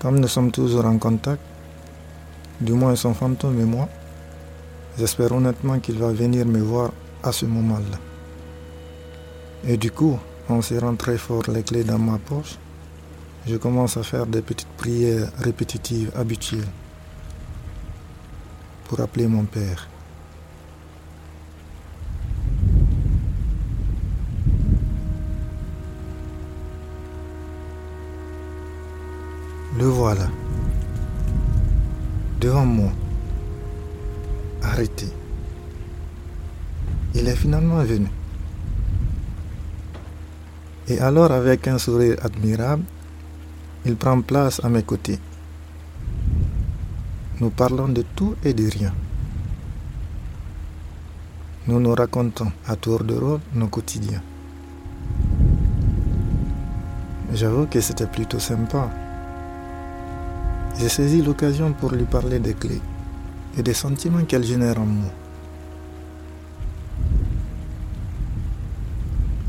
[0.00, 1.42] Comme nous sommes toujours en contact,
[2.60, 3.88] du moins son fantôme et moi,
[4.98, 7.98] j'espère honnêtement qu'il va venir me voir à ce moment-là.
[9.64, 12.58] Et du coup, en serrant très fort les clés dans ma poche,
[13.46, 16.68] je commence à faire des petites prières répétitives habituelles
[18.84, 19.88] pour appeler mon Père.
[29.78, 30.28] Le voilà,
[32.40, 32.92] devant moi,
[34.62, 35.06] arrêté.
[37.14, 38.08] Il est finalement venu.
[40.88, 42.84] Et alors, avec un sourire admirable,
[43.84, 45.18] il prend place à mes côtés.
[47.40, 48.92] Nous parlons de tout et de rien.
[51.66, 54.22] Nous nous racontons à tour de rôle nos quotidiens.
[57.32, 58.90] J'avoue que c'était plutôt sympa.
[60.78, 62.80] J'ai saisi l'occasion pour lui parler des clés
[63.56, 65.10] et des sentiments qu'elles génèrent en moi.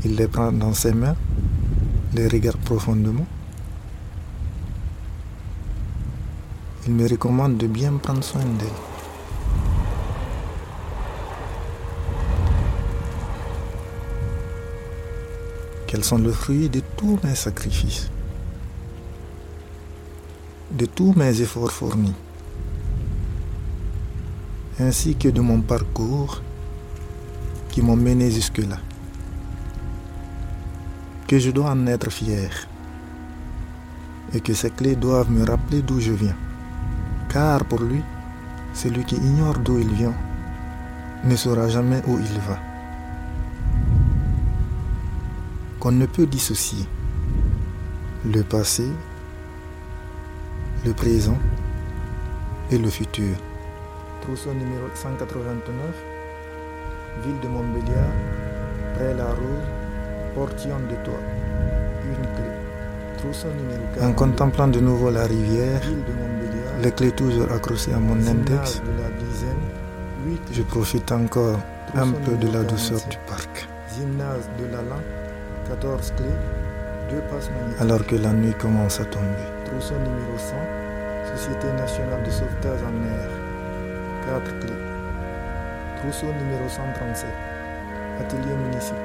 [0.04, 1.16] Il les prend dans ses mains,
[2.14, 3.26] les regarde profondément.
[6.86, 8.68] Il me recommande de bien prendre soin d'elle.
[15.86, 18.10] Qu'elles sont le fruit de tous mes sacrifices,
[20.70, 22.14] de tous mes efforts fournis,
[24.78, 26.42] ainsi que de mon parcours
[27.70, 28.78] qui m'ont mené jusque-là
[31.26, 32.68] que je dois en être fier
[34.32, 36.36] et que ces clés doivent me rappeler d'où je viens.
[37.34, 38.00] Car pour lui,
[38.74, 40.14] celui qui ignore d'où il vient
[41.24, 42.56] ne saura jamais où il va.
[45.80, 46.86] Qu'on ne peut dissocier
[48.24, 48.86] le passé,
[50.86, 51.36] le présent
[52.70, 53.34] et le futur.
[54.20, 55.74] Trousseau numéro 189,
[57.24, 58.14] ville de Montbéliard,
[58.94, 59.68] près la Rose,
[60.36, 61.18] portion de toi,
[62.04, 62.50] une clé.
[63.18, 65.82] Trousseau numéro 40, en contemplant de nouveau la rivière,
[66.84, 68.82] les clés toujours accrochées à mon index,
[70.52, 71.58] je profite encore
[71.94, 73.66] un peu de la douceur du parc.
[73.94, 75.02] Gymnase de la lampe,
[75.68, 76.26] 14 clés,
[77.10, 79.46] deux passes Alors que la nuit commence à tomber.
[79.64, 83.28] Trousseau numéro 100, Société nationale de sauvetage en mer,
[84.26, 84.72] 4 clés.
[86.00, 87.26] Trousseau numéro 137,
[88.20, 88.96] Ateliers municipaux,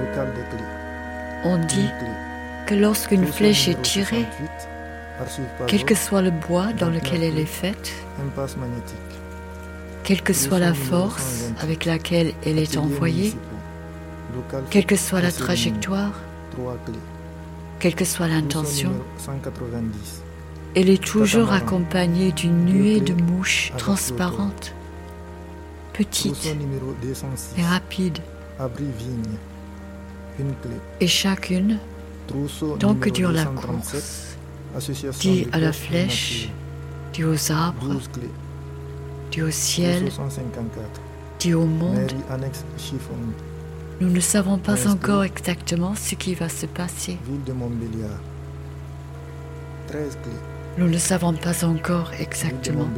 [0.00, 0.66] local des clés.
[1.44, 1.90] On dit
[2.66, 4.26] que lorsqu'une flèche est tirée,
[5.66, 7.92] quel que soit le bois dans lequel elle est faite,
[10.04, 13.34] quelle que soit la force avec laquelle elle est envoyée,
[14.70, 16.12] quelle que soit la trajectoire,
[17.78, 18.92] quelle que soit l'intention,
[20.74, 24.74] elle est toujours accompagnée d'une nuée de mouches transparentes,
[25.92, 26.54] petites
[27.56, 28.18] et rapides.
[31.00, 31.78] Et chacune,
[32.78, 34.36] tant que dure la course,
[35.20, 36.50] dit à la flèche,
[37.12, 38.00] dit aux arbres,
[39.30, 40.10] dit au ciel,
[41.38, 42.12] dit au monde,
[44.00, 47.18] nous ne savons pas encore exactement ce qui va se passer.
[50.76, 52.88] Nous ne savons pas encore exactement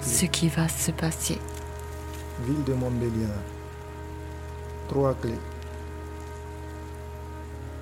[0.00, 1.38] ce qui va se passer.
[2.46, 3.42] Ville de Montbéliard.
[4.88, 5.38] Trois clés.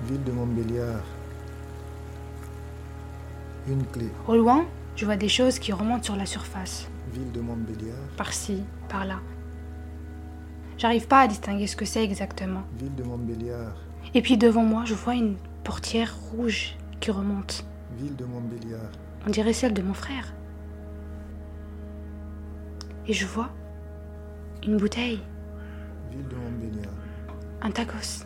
[0.07, 1.03] Ville de Montbéliard.
[3.67, 4.09] Une clé.
[4.27, 6.89] Au loin, je vois des choses qui remontent sur la surface.
[7.13, 7.97] Ville de Montbéliard.
[8.17, 9.19] Par-ci, par-là.
[10.77, 12.63] J'arrive pas à distinguer ce que c'est exactement.
[12.77, 13.75] Ville de Montbéliard.
[14.13, 17.65] Et puis devant moi, je vois une portière rouge qui remonte.
[17.97, 18.91] Ville de Montbéliard.
[19.27, 20.33] On dirait celle de mon frère.
[23.07, 23.49] Et je vois
[24.65, 25.21] une bouteille.
[26.11, 26.93] Ville de Montbéliard.
[27.61, 28.25] Un tacos.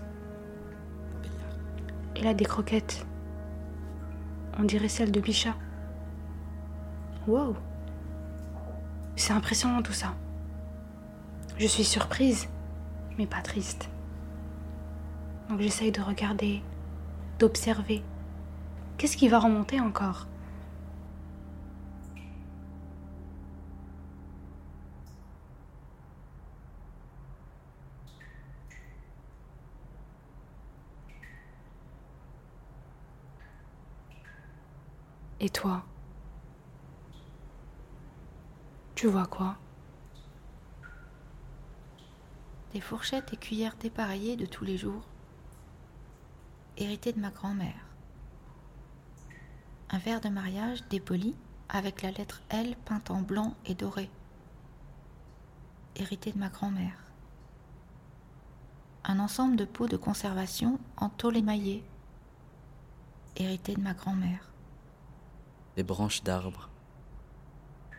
[2.15, 3.05] Et là, des croquettes.
[4.59, 5.55] On dirait celle de Bicha.
[7.27, 7.55] Wow.
[9.15, 10.13] C'est impressionnant tout ça.
[11.57, 12.49] Je suis surprise,
[13.17, 13.89] mais pas triste.
[15.49, 16.61] Donc j'essaye de regarder,
[17.39, 18.03] d'observer.
[18.97, 20.27] Qu'est-ce qui va remonter encore?
[35.43, 35.83] Et toi?
[38.95, 39.57] Tu vois quoi?
[42.71, 45.03] Des fourchettes et cuillères dépareillées de tous les jours,
[46.77, 47.85] héritées de ma grand-mère.
[49.89, 51.35] Un verre de mariage dépoli
[51.67, 54.09] avec la lettre L peinte en blanc et doré,
[55.97, 57.03] hérité de ma grand-mère.
[59.03, 61.83] Un ensemble de pots de conservation en tôle émaillée,
[63.35, 64.52] hérité de ma grand-mère.
[65.75, 66.69] Des branches d'arbres.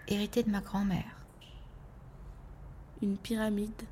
[0.06, 1.26] Hérité de ma grand-mère.
[3.02, 3.82] Une pyramide.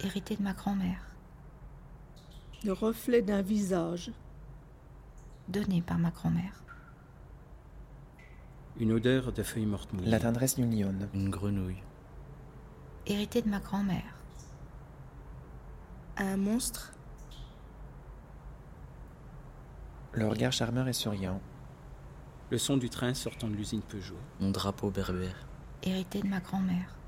[0.00, 1.04] Hérité de ma grand-mère.
[2.64, 4.12] Le reflet d'un visage.
[5.48, 6.62] Donné par ma grand-mère.
[8.78, 10.10] Une odeur de feuilles mortes mouillées.
[10.10, 11.08] La tendresse d'une lionne.
[11.14, 11.82] Une grenouille.
[13.06, 14.14] Hérité de ma grand-mère.
[16.16, 16.92] Un monstre.
[20.12, 21.40] Le regard charmeur et souriant.
[22.52, 24.18] Le son du train sortant de l'usine Peugeot.
[24.38, 25.46] Mon drapeau berbère.
[25.82, 26.98] Hérité de ma grand-mère.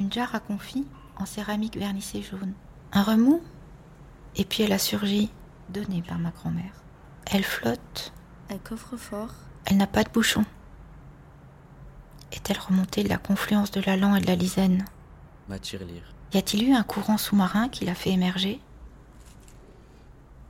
[0.00, 0.86] Une jarre à confit
[1.18, 2.54] en céramique vernissée jaune.
[2.92, 3.42] Un remous
[4.36, 5.30] Et puis elle a surgi,
[5.68, 6.72] donnée par ma grand-mère.
[7.30, 8.14] Elle flotte.
[8.48, 9.34] Un coffre-fort.
[9.66, 10.46] Elle n'a pas de bouchon.
[12.32, 14.86] Est-elle remontée de la confluence de la Lan et de la Lisaine
[15.50, 16.14] Ma tirelire.
[16.32, 18.62] Y a-t-il eu un courant sous-marin qui l'a fait émerger?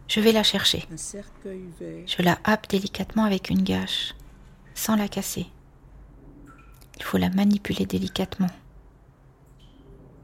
[0.09, 0.87] Je vais la chercher.
[1.05, 4.15] Je la happe délicatement avec une gâche,
[4.75, 5.47] sans la casser.
[6.97, 8.51] Il faut la manipuler délicatement.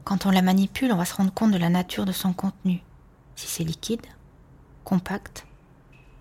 [0.03, 2.81] Quand on la manipule, on va se rendre compte de la nature de son contenu.
[3.35, 4.05] Si c'est liquide,
[4.83, 5.45] compact,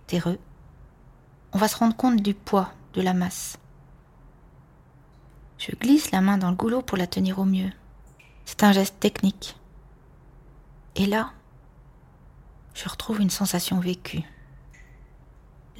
[0.06, 0.38] terreux,
[1.52, 3.58] on va se rendre compte du poids, de la masse.
[5.58, 7.70] Je glisse la main dans le goulot pour la tenir au mieux.
[8.44, 9.56] C'est un geste technique.
[10.96, 11.32] Et là,
[12.74, 14.22] je retrouve une sensation vécue.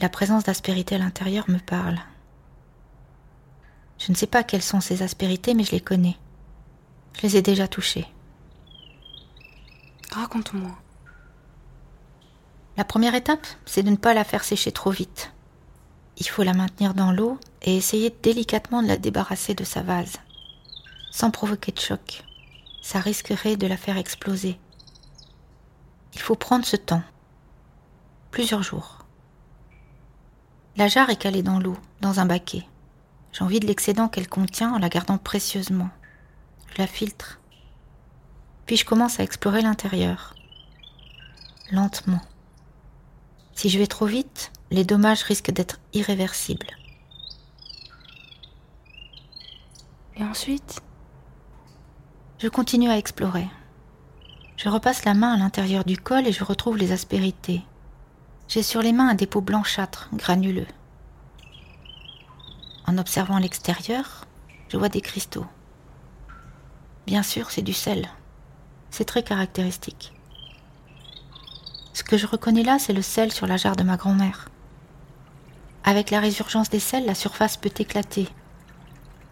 [0.00, 1.98] La présence d'aspérité à l'intérieur me parle.
[3.98, 6.16] Je ne sais pas quelles sont ces aspérités, mais je les connais.
[7.16, 8.06] Je les ai déjà touchées.
[10.10, 10.72] Raconte-moi.
[12.76, 15.32] La première étape, c'est de ne pas la faire sécher trop vite.
[16.18, 20.18] Il faut la maintenir dans l'eau et essayer délicatement de la débarrasser de sa vase,
[21.10, 22.24] sans provoquer de choc.
[22.82, 24.58] Ça risquerait de la faire exploser.
[26.14, 27.02] Il faut prendre ce temps,
[28.30, 28.98] plusieurs jours.
[30.76, 32.66] La jarre est calée dans l'eau, dans un baquet.
[33.32, 35.90] J'ai envie de l'excédent qu'elle contient en la gardant précieusement.
[36.72, 37.40] Je la filtre.
[38.66, 40.34] Puis je commence à explorer l'intérieur.
[41.70, 42.20] Lentement.
[43.54, 46.76] Si je vais trop vite, les dommages risquent d'être irréversibles.
[50.16, 50.82] Et ensuite?
[52.38, 53.48] Je continue à explorer.
[54.62, 57.62] Je repasse la main à l'intérieur du col et je retrouve les aspérités.
[58.46, 60.68] J'ai sur les mains un dépôt blanchâtre, granuleux.
[62.86, 64.24] En observant l'extérieur,
[64.68, 65.46] je vois des cristaux.
[67.08, 68.08] Bien sûr, c'est du sel.
[68.90, 70.12] C'est très caractéristique.
[71.92, 74.48] Ce que je reconnais là, c'est le sel sur la jarre de ma grand-mère.
[75.82, 78.28] Avec la résurgence des sels, la surface peut éclater.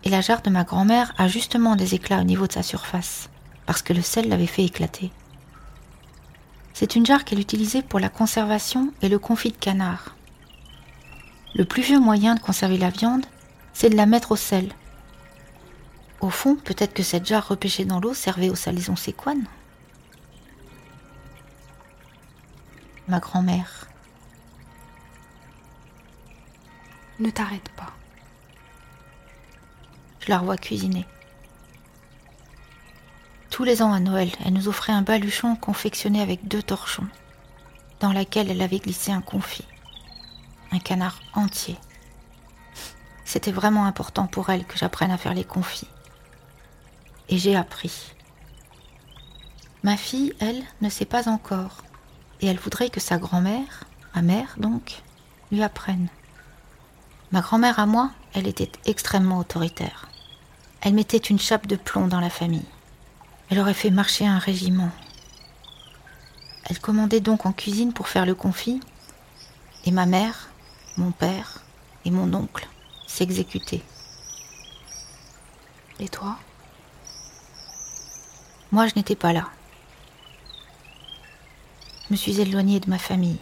[0.03, 3.31] Et la jarre de ma grand-mère a justement des éclats au niveau de sa surface,
[3.67, 5.13] parce que le sel l'avait fait éclater.
[6.81, 10.17] C'est une jarre qu'elle utilisait pour la conservation et le confit de canard.
[11.55, 13.27] Le plus vieux moyen de conserver la viande,
[13.75, 14.73] c'est de la mettre au sel.
[16.23, 19.45] Au fond, peut-être que cette jarre repêchée dans l'eau servait aux salaisons séquanes.
[23.09, 23.87] Ma grand-mère.
[27.19, 27.93] Ne t'arrête pas.
[30.21, 31.05] Je la revois cuisiner.
[33.51, 37.09] Tous les ans à Noël, elle nous offrait un baluchon confectionné avec deux torchons,
[37.99, 39.67] dans laquelle elle avait glissé un confit,
[40.71, 41.77] un canard entier.
[43.25, 45.89] C'était vraiment important pour elle que j'apprenne à faire les confits.
[47.29, 48.15] Et j'ai appris.
[49.83, 51.83] Ma fille, elle, ne sait pas encore,
[52.41, 53.85] et elle voudrait que sa grand-mère,
[54.15, 55.03] ma mère donc,
[55.51, 56.09] lui apprenne.
[57.33, 60.09] Ma grand-mère à moi, elle était extrêmement autoritaire.
[60.83, 62.65] Elle mettait une chape de plomb dans la famille.
[63.51, 64.91] Elle aurait fait marcher un régiment.
[66.69, 68.81] Elle commandait donc en cuisine pour faire le confit,
[69.85, 70.51] et ma mère,
[70.97, 71.59] mon père
[72.05, 72.69] et mon oncle
[73.09, 73.83] s'exécutaient.
[75.99, 76.39] Et toi?
[78.71, 79.49] Moi, je n'étais pas là.
[82.07, 83.41] Je me suis éloignée de ma famille.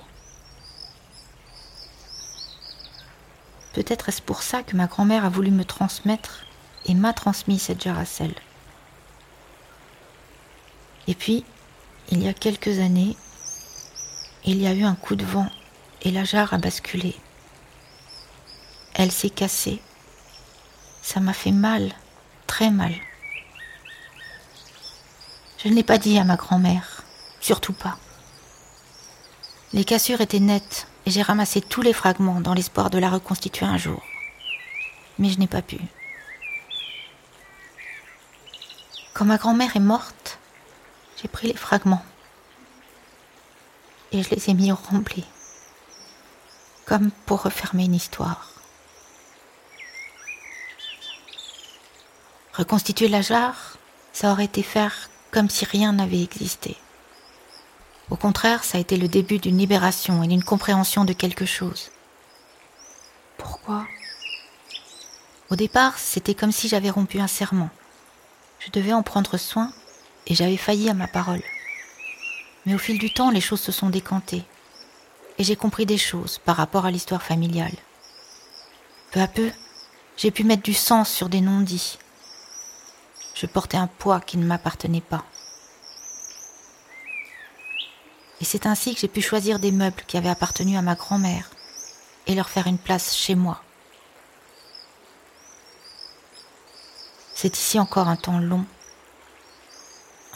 [3.74, 6.46] Peut-être est-ce pour ça que ma grand-mère a voulu me transmettre
[6.86, 8.34] et m'a transmis cette sel.
[11.08, 11.42] Et puis,
[12.10, 13.16] il y a quelques années,
[14.44, 15.50] il y a eu un coup de vent
[16.02, 17.16] et la jarre a basculé.
[18.94, 19.80] Elle s'est cassée.
[21.02, 21.94] Ça m'a fait mal,
[22.46, 22.92] très mal.
[25.62, 27.02] Je ne l'ai pas dit à ma grand-mère,
[27.40, 27.96] surtout pas.
[29.72, 33.64] Les cassures étaient nettes et j'ai ramassé tous les fragments dans l'espoir de la reconstituer
[33.64, 34.02] un jour.
[35.18, 35.78] Mais je n'ai pas pu.
[39.14, 40.14] Quand ma grand-mère est morte,
[41.20, 42.04] j'ai pris les fragments
[44.12, 45.24] et je les ai mis au rempli,
[46.86, 48.48] comme pour refermer une histoire.
[52.54, 53.76] Reconstituer la jarre,
[54.12, 56.76] ça aurait été faire comme si rien n'avait existé.
[58.10, 61.90] Au contraire, ça a été le début d'une libération et d'une compréhension de quelque chose.
[63.36, 63.86] Pourquoi?
[65.50, 67.70] Au départ, c'était comme si j'avais rompu un serment.
[68.60, 69.72] Je devais en prendre soin
[70.28, 71.42] et j'avais failli à ma parole.
[72.66, 74.44] Mais au fil du temps, les choses se sont décantées
[75.38, 77.74] et j'ai compris des choses par rapport à l'histoire familiale.
[79.10, 79.50] Peu à peu,
[80.16, 81.98] j'ai pu mettre du sens sur des non-dits.
[83.34, 85.24] Je portais un poids qui ne m'appartenait pas.
[88.40, 91.50] Et c'est ainsi que j'ai pu choisir des meubles qui avaient appartenu à ma grand-mère
[92.26, 93.62] et leur faire une place chez moi.
[97.34, 98.64] C'est ici encore un temps long,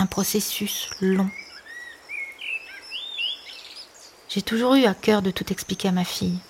[0.03, 1.30] un processus long.
[4.28, 6.40] J'ai toujours eu à cœur de tout expliquer à ma fille,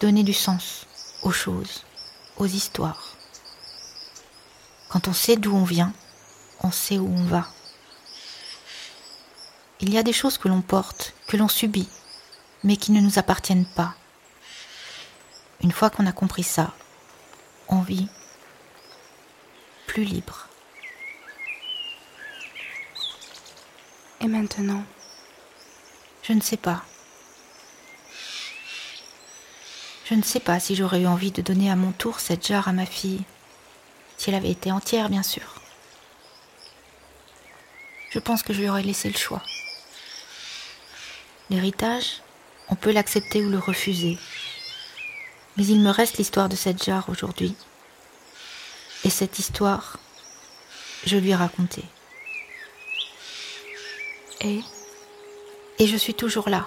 [0.00, 0.86] donner du sens
[1.24, 1.84] aux choses,
[2.36, 3.16] aux histoires.
[4.88, 5.92] Quand on sait d'où on vient,
[6.60, 7.48] on sait où on va.
[9.80, 11.88] Il y a des choses que l'on porte, que l'on subit,
[12.62, 13.96] mais qui ne nous appartiennent pas.
[15.60, 16.72] Une fois qu'on a compris ça,
[17.68, 18.08] on vit
[19.88, 20.46] plus libre.
[24.22, 24.84] Et maintenant
[26.22, 26.84] Je ne sais pas.
[30.04, 32.68] Je ne sais pas si j'aurais eu envie de donner à mon tour cette jarre
[32.68, 33.24] à ma fille,
[34.16, 35.60] si elle avait été entière, bien sûr.
[38.10, 39.42] Je pense que je lui aurais laissé le choix.
[41.50, 42.22] L'héritage,
[42.68, 44.18] on peut l'accepter ou le refuser.
[45.56, 47.56] Mais il me reste l'histoire de cette jarre aujourd'hui.
[49.02, 49.98] Et cette histoire,
[51.04, 51.82] je lui ai raconté.
[54.44, 56.66] Et je suis toujours là.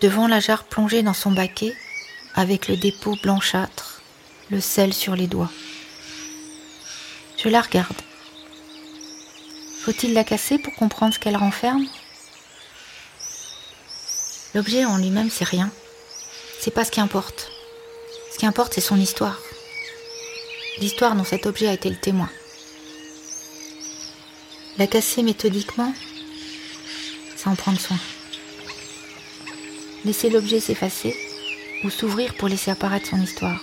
[0.00, 1.74] Devant la jarre plongée dans son baquet,
[2.34, 4.02] avec le dépôt blanchâtre,
[4.50, 5.50] le sel sur les doigts.
[7.36, 7.96] Je la regarde.
[9.82, 11.86] Faut-il la casser pour comprendre ce qu'elle renferme?
[14.54, 15.70] L'objet en lui-même, c'est rien.
[16.60, 17.50] C'est pas ce qui importe.
[18.32, 19.38] Ce qui importe, c'est son histoire.
[20.78, 22.30] L'histoire dont cet objet a été le témoin.
[24.78, 25.94] La casser méthodiquement,
[27.46, 27.98] en prendre soin.
[30.04, 31.14] Laisser l'objet s'effacer
[31.84, 33.60] ou s'ouvrir pour laisser apparaître son histoire.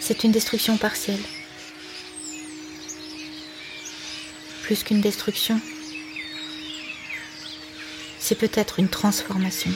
[0.00, 1.22] C'est une destruction partielle.
[4.62, 5.60] Plus qu'une destruction,
[8.18, 9.70] c'est peut-être une transformation.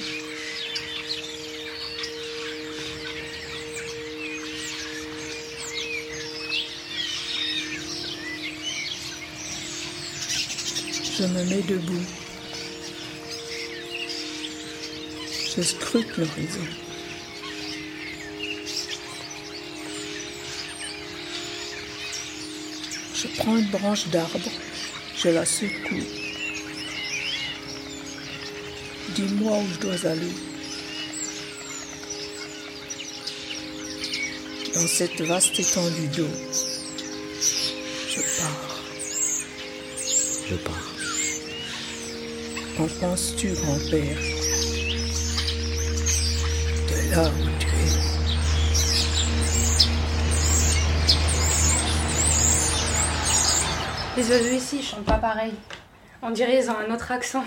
[11.18, 12.06] Je me mets debout.
[15.56, 16.66] Je scrute l'horizon.
[23.16, 24.48] Je prends une branche d'arbre,
[25.16, 26.06] je la secoue.
[29.16, 30.32] Dis-moi où je dois aller.
[34.72, 36.30] Dans cette vaste étendue d'eau,
[38.08, 38.84] je pars.
[40.48, 40.77] Je pars.
[42.80, 44.16] En penses-tu, grand-père
[46.86, 47.70] De là où tu es?
[54.16, 55.54] les oiseaux ici chantent pas pareil.
[56.22, 57.44] On dirait ils ont un autre accent.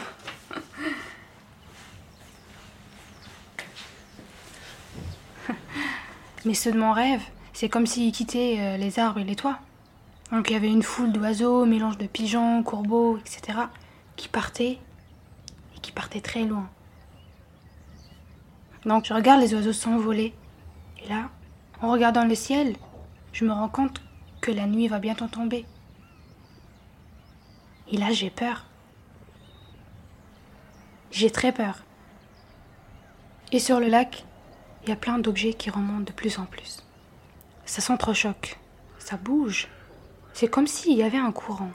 [6.46, 7.22] Mais ceux de mon rêve,
[7.54, 9.60] c'est comme s'ils quittaient euh, les arbres et les toits.
[10.34, 13.60] Donc il y avait une foule d'oiseaux, mélange de pigeons, courbeaux, etc.,
[14.18, 14.80] qui partaient
[16.20, 16.70] très loin.
[18.86, 20.34] Donc je regarde les oiseaux s'envoler.
[21.02, 21.30] Et là,
[21.82, 22.76] en regardant le ciel,
[23.32, 24.02] je me rends compte
[24.42, 25.66] que la nuit va bientôt tomber.
[27.92, 28.66] Et là, j'ai peur.
[31.12, 31.84] J'ai très peur.
[33.52, 34.26] Et sur le lac,
[34.84, 36.84] il y a plein d'objets qui remontent de plus en plus.
[37.66, 38.58] Ça s'entrechoque,
[38.98, 39.68] ça bouge.
[40.34, 41.72] C'est comme s'il y avait un courant.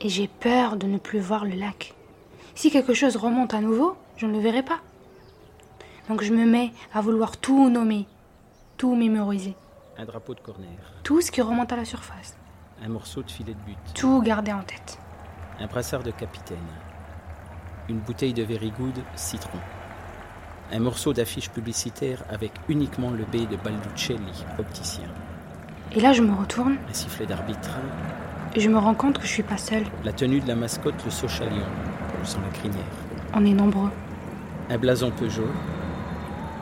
[0.00, 1.94] Et j'ai peur de ne plus voir le lac.
[2.54, 4.80] Si quelque chose remonte à nouveau, je ne le verrai pas.
[6.08, 8.06] Donc je me mets à vouloir tout nommer,
[8.76, 9.54] tout mémoriser.
[9.98, 10.68] Un drapeau de corner.
[11.02, 12.36] Tout ce qui remonte à la surface.
[12.84, 13.78] Un morceau de filet de but.
[13.94, 14.98] Tout garder en tête.
[15.60, 16.58] Un brassard de capitaine.
[17.88, 19.58] Une bouteille de Very Good citron.
[20.72, 25.08] Un morceau d'affiche publicitaire avec uniquement le B de Balduccelli, opticien.
[25.94, 26.78] Et là, je me retourne.
[26.88, 27.76] Un sifflet d'arbitre.
[28.54, 29.84] Et je me rends compte que je suis pas seule.
[30.04, 31.66] La tenue de la mascotte, le Sochalion,
[32.24, 32.82] sans la crinière.
[33.34, 33.90] On est nombreux.
[34.70, 35.48] Un blason Peugeot.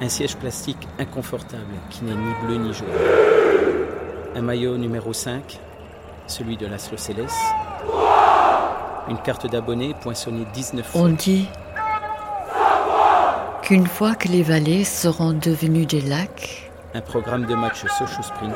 [0.01, 2.89] Un siège plastique inconfortable qui n'est ni bleu ni jaune.
[4.35, 5.59] Un maillot numéro 5,
[6.27, 7.37] celui de l'Aslo Céleste.
[9.09, 11.01] Une carte d'abonné poinçonnée 19 fois.
[11.03, 11.49] On dit
[13.63, 18.55] qu'une fois que les vallées seront devenues des lacs, un programme de match Sochaux Sprint,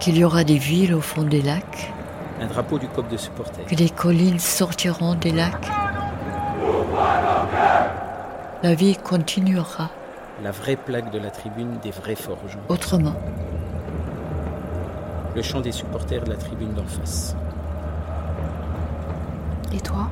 [0.00, 1.92] qu'il y aura des villes au fond des lacs,
[2.40, 5.70] un drapeau du COP de supporters, que les collines sortiront des lacs.
[8.62, 9.90] La vie continuera.
[10.42, 12.58] La vraie plaque de la tribune des vrais forges.
[12.68, 13.14] Autrement.
[15.34, 17.36] Le chant des supporters de la tribune d'en face.
[19.72, 20.08] Et toi?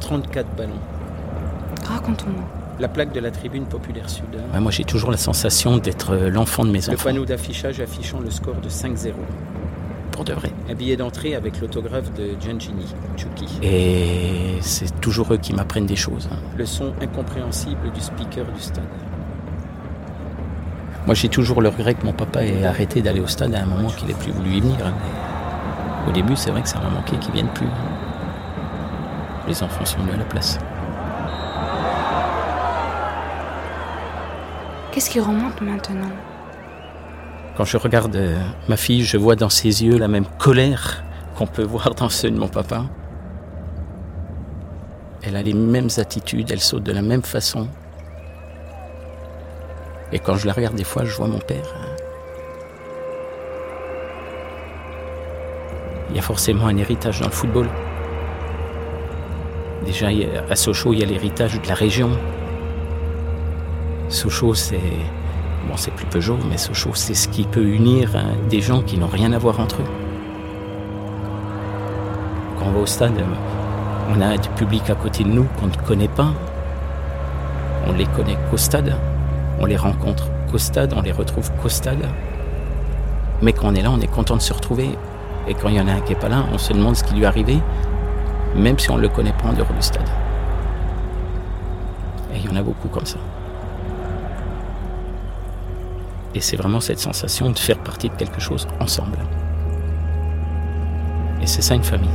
[0.00, 0.72] 34 ballons.
[1.84, 2.44] Raconte-moi.
[2.78, 4.24] La plaque de la tribune populaire sud.
[4.52, 6.92] Ouais, moi j'ai toujours la sensation d'être l'enfant de mes enfants.
[6.92, 9.12] Le panneau d'affichage affichant le score de 5-0.
[10.16, 10.50] Pour de vrai.
[10.70, 12.86] Un billet d'entrée avec l'autographe de Giangini,
[13.18, 13.46] Chucky.
[13.62, 16.26] Et c'est toujours eux qui m'apprennent des choses.
[16.32, 16.38] Hein.
[16.56, 18.84] Le son incompréhensible du speaker du stade.
[21.04, 23.66] Moi j'ai toujours le regret que mon papa ait arrêté d'aller au stade à un
[23.66, 24.78] moment qu'il n'ait plus voulu y venir.
[26.08, 27.68] Au début c'est vrai que ça m'a manqué qu'il vienne plus.
[29.46, 30.58] Les enfants sont venus à la place.
[34.92, 36.08] Qu'est-ce qui remonte maintenant?
[37.56, 38.38] Quand je regarde euh,
[38.68, 41.02] ma fille, je vois dans ses yeux la même colère
[41.36, 42.84] qu'on peut voir dans ceux de mon papa.
[45.22, 47.68] Elle a les mêmes attitudes, elle saute de la même façon.
[50.12, 51.74] Et quand je la regarde des fois, je vois mon père.
[56.10, 57.68] Il y a forcément un héritage dans le football.
[59.84, 60.08] Déjà,
[60.50, 62.10] à Sochaux, il y a l'héritage de la région.
[64.08, 64.78] Sochaux, c'est.
[65.68, 68.98] Bon, c'est plus Peugeot, mais Sochaux, c'est ce qui peut unir hein, des gens qui
[68.98, 69.86] n'ont rien à voir entre eux.
[72.58, 73.20] Quand on va au stade,
[74.08, 76.32] on a du public à côté de nous qu'on ne connaît pas.
[77.88, 78.94] On les connaît qu'au stade.
[79.58, 82.06] On les rencontre qu'au stade, on les retrouve qu'au stade.
[83.42, 84.90] Mais quand on est là, on est content de se retrouver.
[85.48, 87.02] Et quand il y en a un qui n'est pas là, on se demande ce
[87.02, 87.58] qui lui est arrivé,
[88.54, 90.08] même si on ne le connaît pas en dehors du stade.
[92.32, 93.18] Et il y en a beaucoup comme ça.
[96.36, 99.16] Et c'est vraiment cette sensation de faire partie de quelque chose ensemble.
[101.40, 102.10] Et c'est ça une famille.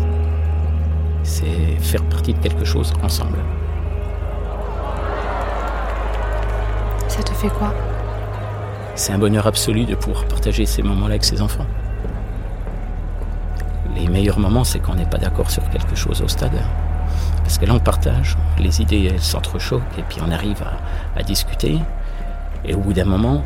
[1.24, 3.39] C'est faire partie de quelque chose ensemble.
[7.07, 7.74] Ça te fait quoi?
[8.93, 11.65] C'est un bonheur absolu de pouvoir partager ces moments-là avec ses enfants.
[13.95, 16.61] Les meilleurs moments, c'est quand on n'est pas d'accord sur quelque chose au stade.
[17.38, 21.24] Parce que là, on partage, les idées, elles s'entrechoquent, et puis on arrive à, à
[21.24, 21.80] discuter.
[22.63, 23.43] Et au bout d'un moment,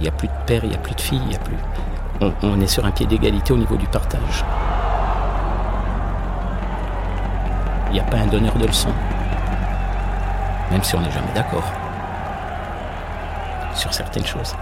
[0.00, 1.56] il n'y a plus de père, il n'y a plus de fille, il a plus.
[2.42, 4.44] On, est sur un pied d'égalité au niveau du partage.
[7.88, 8.92] Il n'y a pas un donneur de leçons.
[10.70, 11.64] Même si on n'est jamais d'accord.
[13.74, 14.54] Sur certaines choses.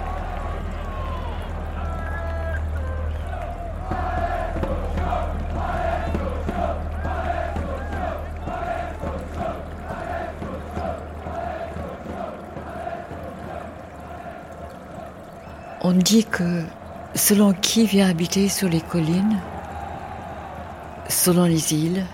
[15.91, 16.64] On dit que
[17.14, 19.41] selon qui vient habiter sur les collines,
[21.09, 22.05] selon les îles,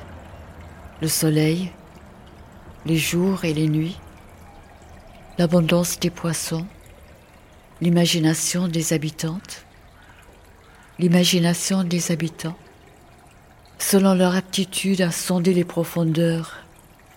[1.03, 1.73] le soleil,
[2.87, 3.99] les jours et les nuits,
[5.39, 6.65] l'abondance des poissons,
[7.81, 9.65] l'imagination des habitantes,
[11.01, 12.57] l'imagination des habitants,
[13.81, 16.59] selon leur aptitude à sonder les profondeurs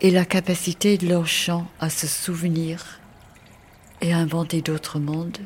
[0.01, 2.99] et la capacité de leur chant à se souvenir
[4.01, 5.37] et à inventer d'autres mondes,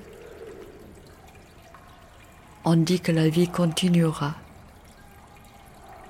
[2.63, 4.35] on dit que la vie continuera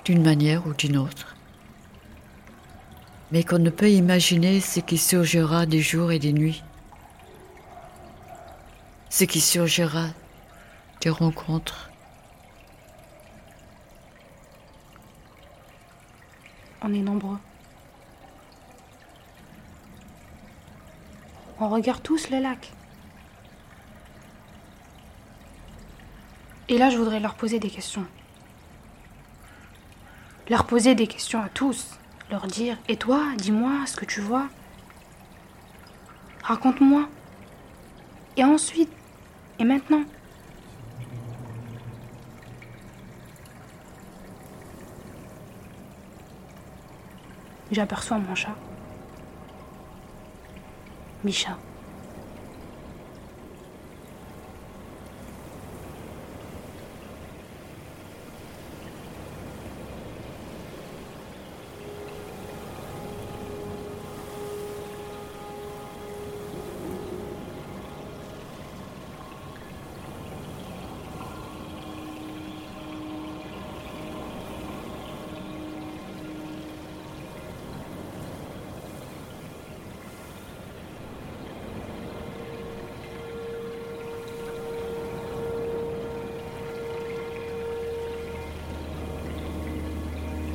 [0.04, 1.36] d'une manière ou d'une autre,
[3.30, 6.62] mais qu'on ne peut imaginer ce qui surgira des jours et des nuits,
[9.08, 10.08] ce qui surgira
[11.00, 11.90] des rencontres.
[16.82, 17.38] On est nombreux.
[21.60, 22.72] On regarde tous le lac.
[26.68, 28.06] Et là, je voudrais leur poser des questions.
[30.48, 31.98] Leur poser des questions à tous.
[32.30, 34.48] Leur dire Et toi, dis-moi ce que tu vois.
[36.42, 37.08] Raconte-moi.
[38.36, 38.90] Et ensuite
[39.58, 40.04] Et maintenant
[47.70, 48.54] J'aperçois mon chat.
[51.24, 51.56] Micha.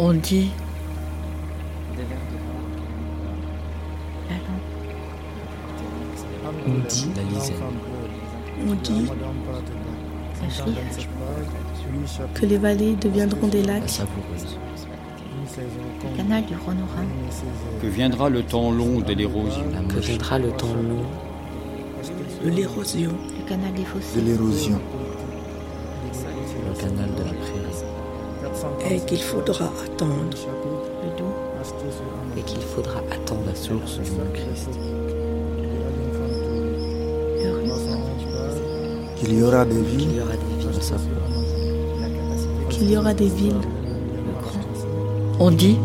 [0.10, 0.52] On dit
[6.66, 7.62] On dit la lisette.
[8.66, 9.12] On dit
[12.34, 14.00] que les vallées deviendront des lacs.
[15.58, 17.08] Le canal du Rhône-Rhin.
[17.82, 19.66] Que viendra le temps long de l'érosion.
[19.90, 21.04] Que viendra le temps long
[22.46, 23.12] de l'érosion.
[23.38, 24.22] Le canal des fossés.
[24.22, 24.80] De l'érosion.
[26.14, 27.10] Le canal.
[28.90, 30.16] Et qu'il faudra attendre.
[32.38, 34.18] Et qu'il faudra attendre La source du Rue.
[39.18, 40.16] Qu'il y aura des qu'il villes.
[40.16, 40.82] y aura des villes.
[42.70, 43.62] Qu'il y aura des villes.
[45.40, 45.78] On dit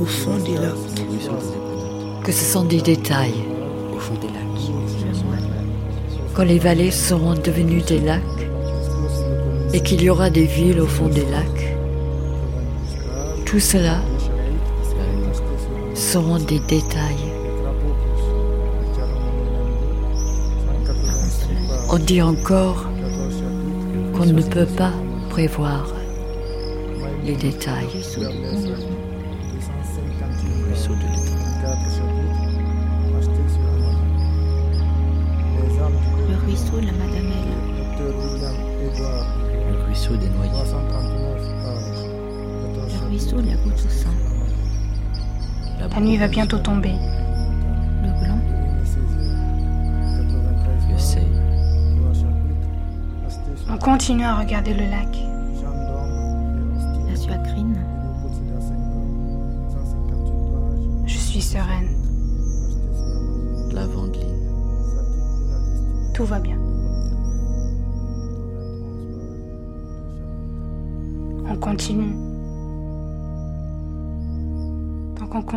[0.00, 2.24] Au fond des lacs.
[2.24, 3.34] Que ce sont des détails.
[3.94, 4.36] Au fond des lacs.
[6.34, 8.22] Quand les vallées seront devenues des lacs
[9.72, 11.59] et qu'il y aura des villes au fond des lacs,
[13.50, 13.98] tout cela
[15.92, 17.32] seront des détails.
[21.90, 22.86] On dit encore
[24.14, 24.92] qu'on ne peut pas
[25.30, 25.92] prévoir
[27.24, 27.88] les détails.
[36.28, 37.50] Le ruisseau de la Madamelle.
[39.72, 41.19] Le ruisseau des noyers.
[43.10, 44.14] Le ruisseau de la Goutte au sein.
[45.80, 46.94] La nuit va bientôt tomber.
[48.02, 48.38] Le Gland.
[50.88, 51.26] Le Seille.
[53.68, 55.08] On continue à regarder le lac.
[57.08, 57.84] La Suacrine.
[61.04, 61.89] Je suis sereine.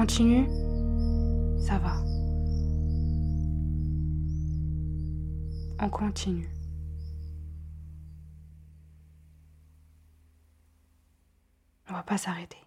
[0.03, 0.49] Continue,
[1.65, 1.95] ça va.
[5.79, 6.49] On continue.
[11.89, 12.57] On va pas s'arrêter.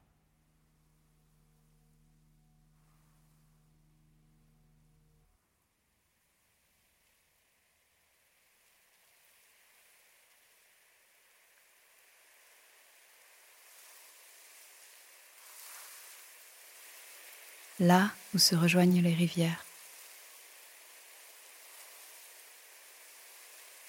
[17.81, 19.64] Là où se rejoignent les rivières.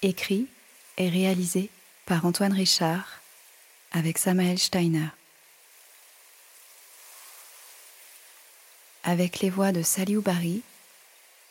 [0.02, 0.46] Écrit
[0.96, 1.70] et réalisé
[2.06, 3.20] par Antoine Richard
[3.92, 5.08] avec Samael Steiner.
[9.02, 10.62] Avec les voix de Saliou Bari,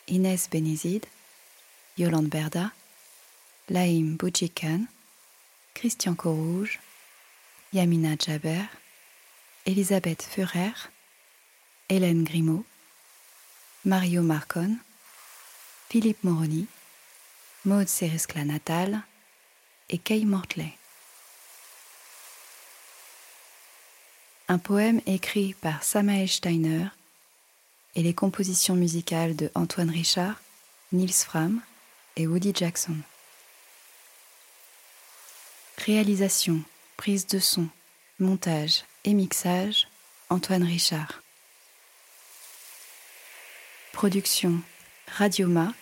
[0.07, 1.05] Inès Bénézide,
[1.97, 2.71] Yolande Berda,
[3.69, 4.85] Laïm Boudjikan,
[5.73, 6.79] Christian Corouge,
[7.73, 8.63] Yamina Jaber,
[9.65, 10.71] Elisabeth Furer,
[11.89, 12.65] Hélène Grimaud,
[13.85, 14.75] Mario Marcon,
[15.89, 16.67] Philippe Moroni,
[17.63, 19.01] Maude Serescla Natal
[19.89, 20.73] et Kay Mortley.
[24.49, 26.87] Un poème écrit par Samael Steiner
[27.95, 30.41] et les compositions musicales de Antoine Richard,
[30.91, 31.61] Nils Fram
[32.17, 32.97] et Woody Jackson.
[35.77, 36.61] Réalisation,
[36.97, 37.69] prise de son,
[38.19, 39.87] montage et mixage,
[40.29, 41.21] Antoine Richard.
[43.93, 44.61] Production
[45.07, 45.73] Radioma,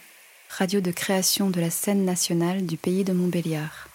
[0.49, 3.89] radio de création de la scène nationale du pays de Montbéliard.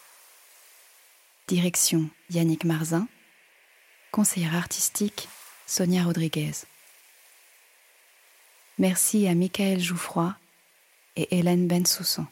[1.49, 3.09] Direction Yannick Marzin.
[4.13, 5.29] Conseillère artistique
[5.67, 6.53] Sonia Rodriguez.
[8.79, 10.35] Merci à Michael Jouffroy
[11.17, 12.27] et Hélène Bensoussan.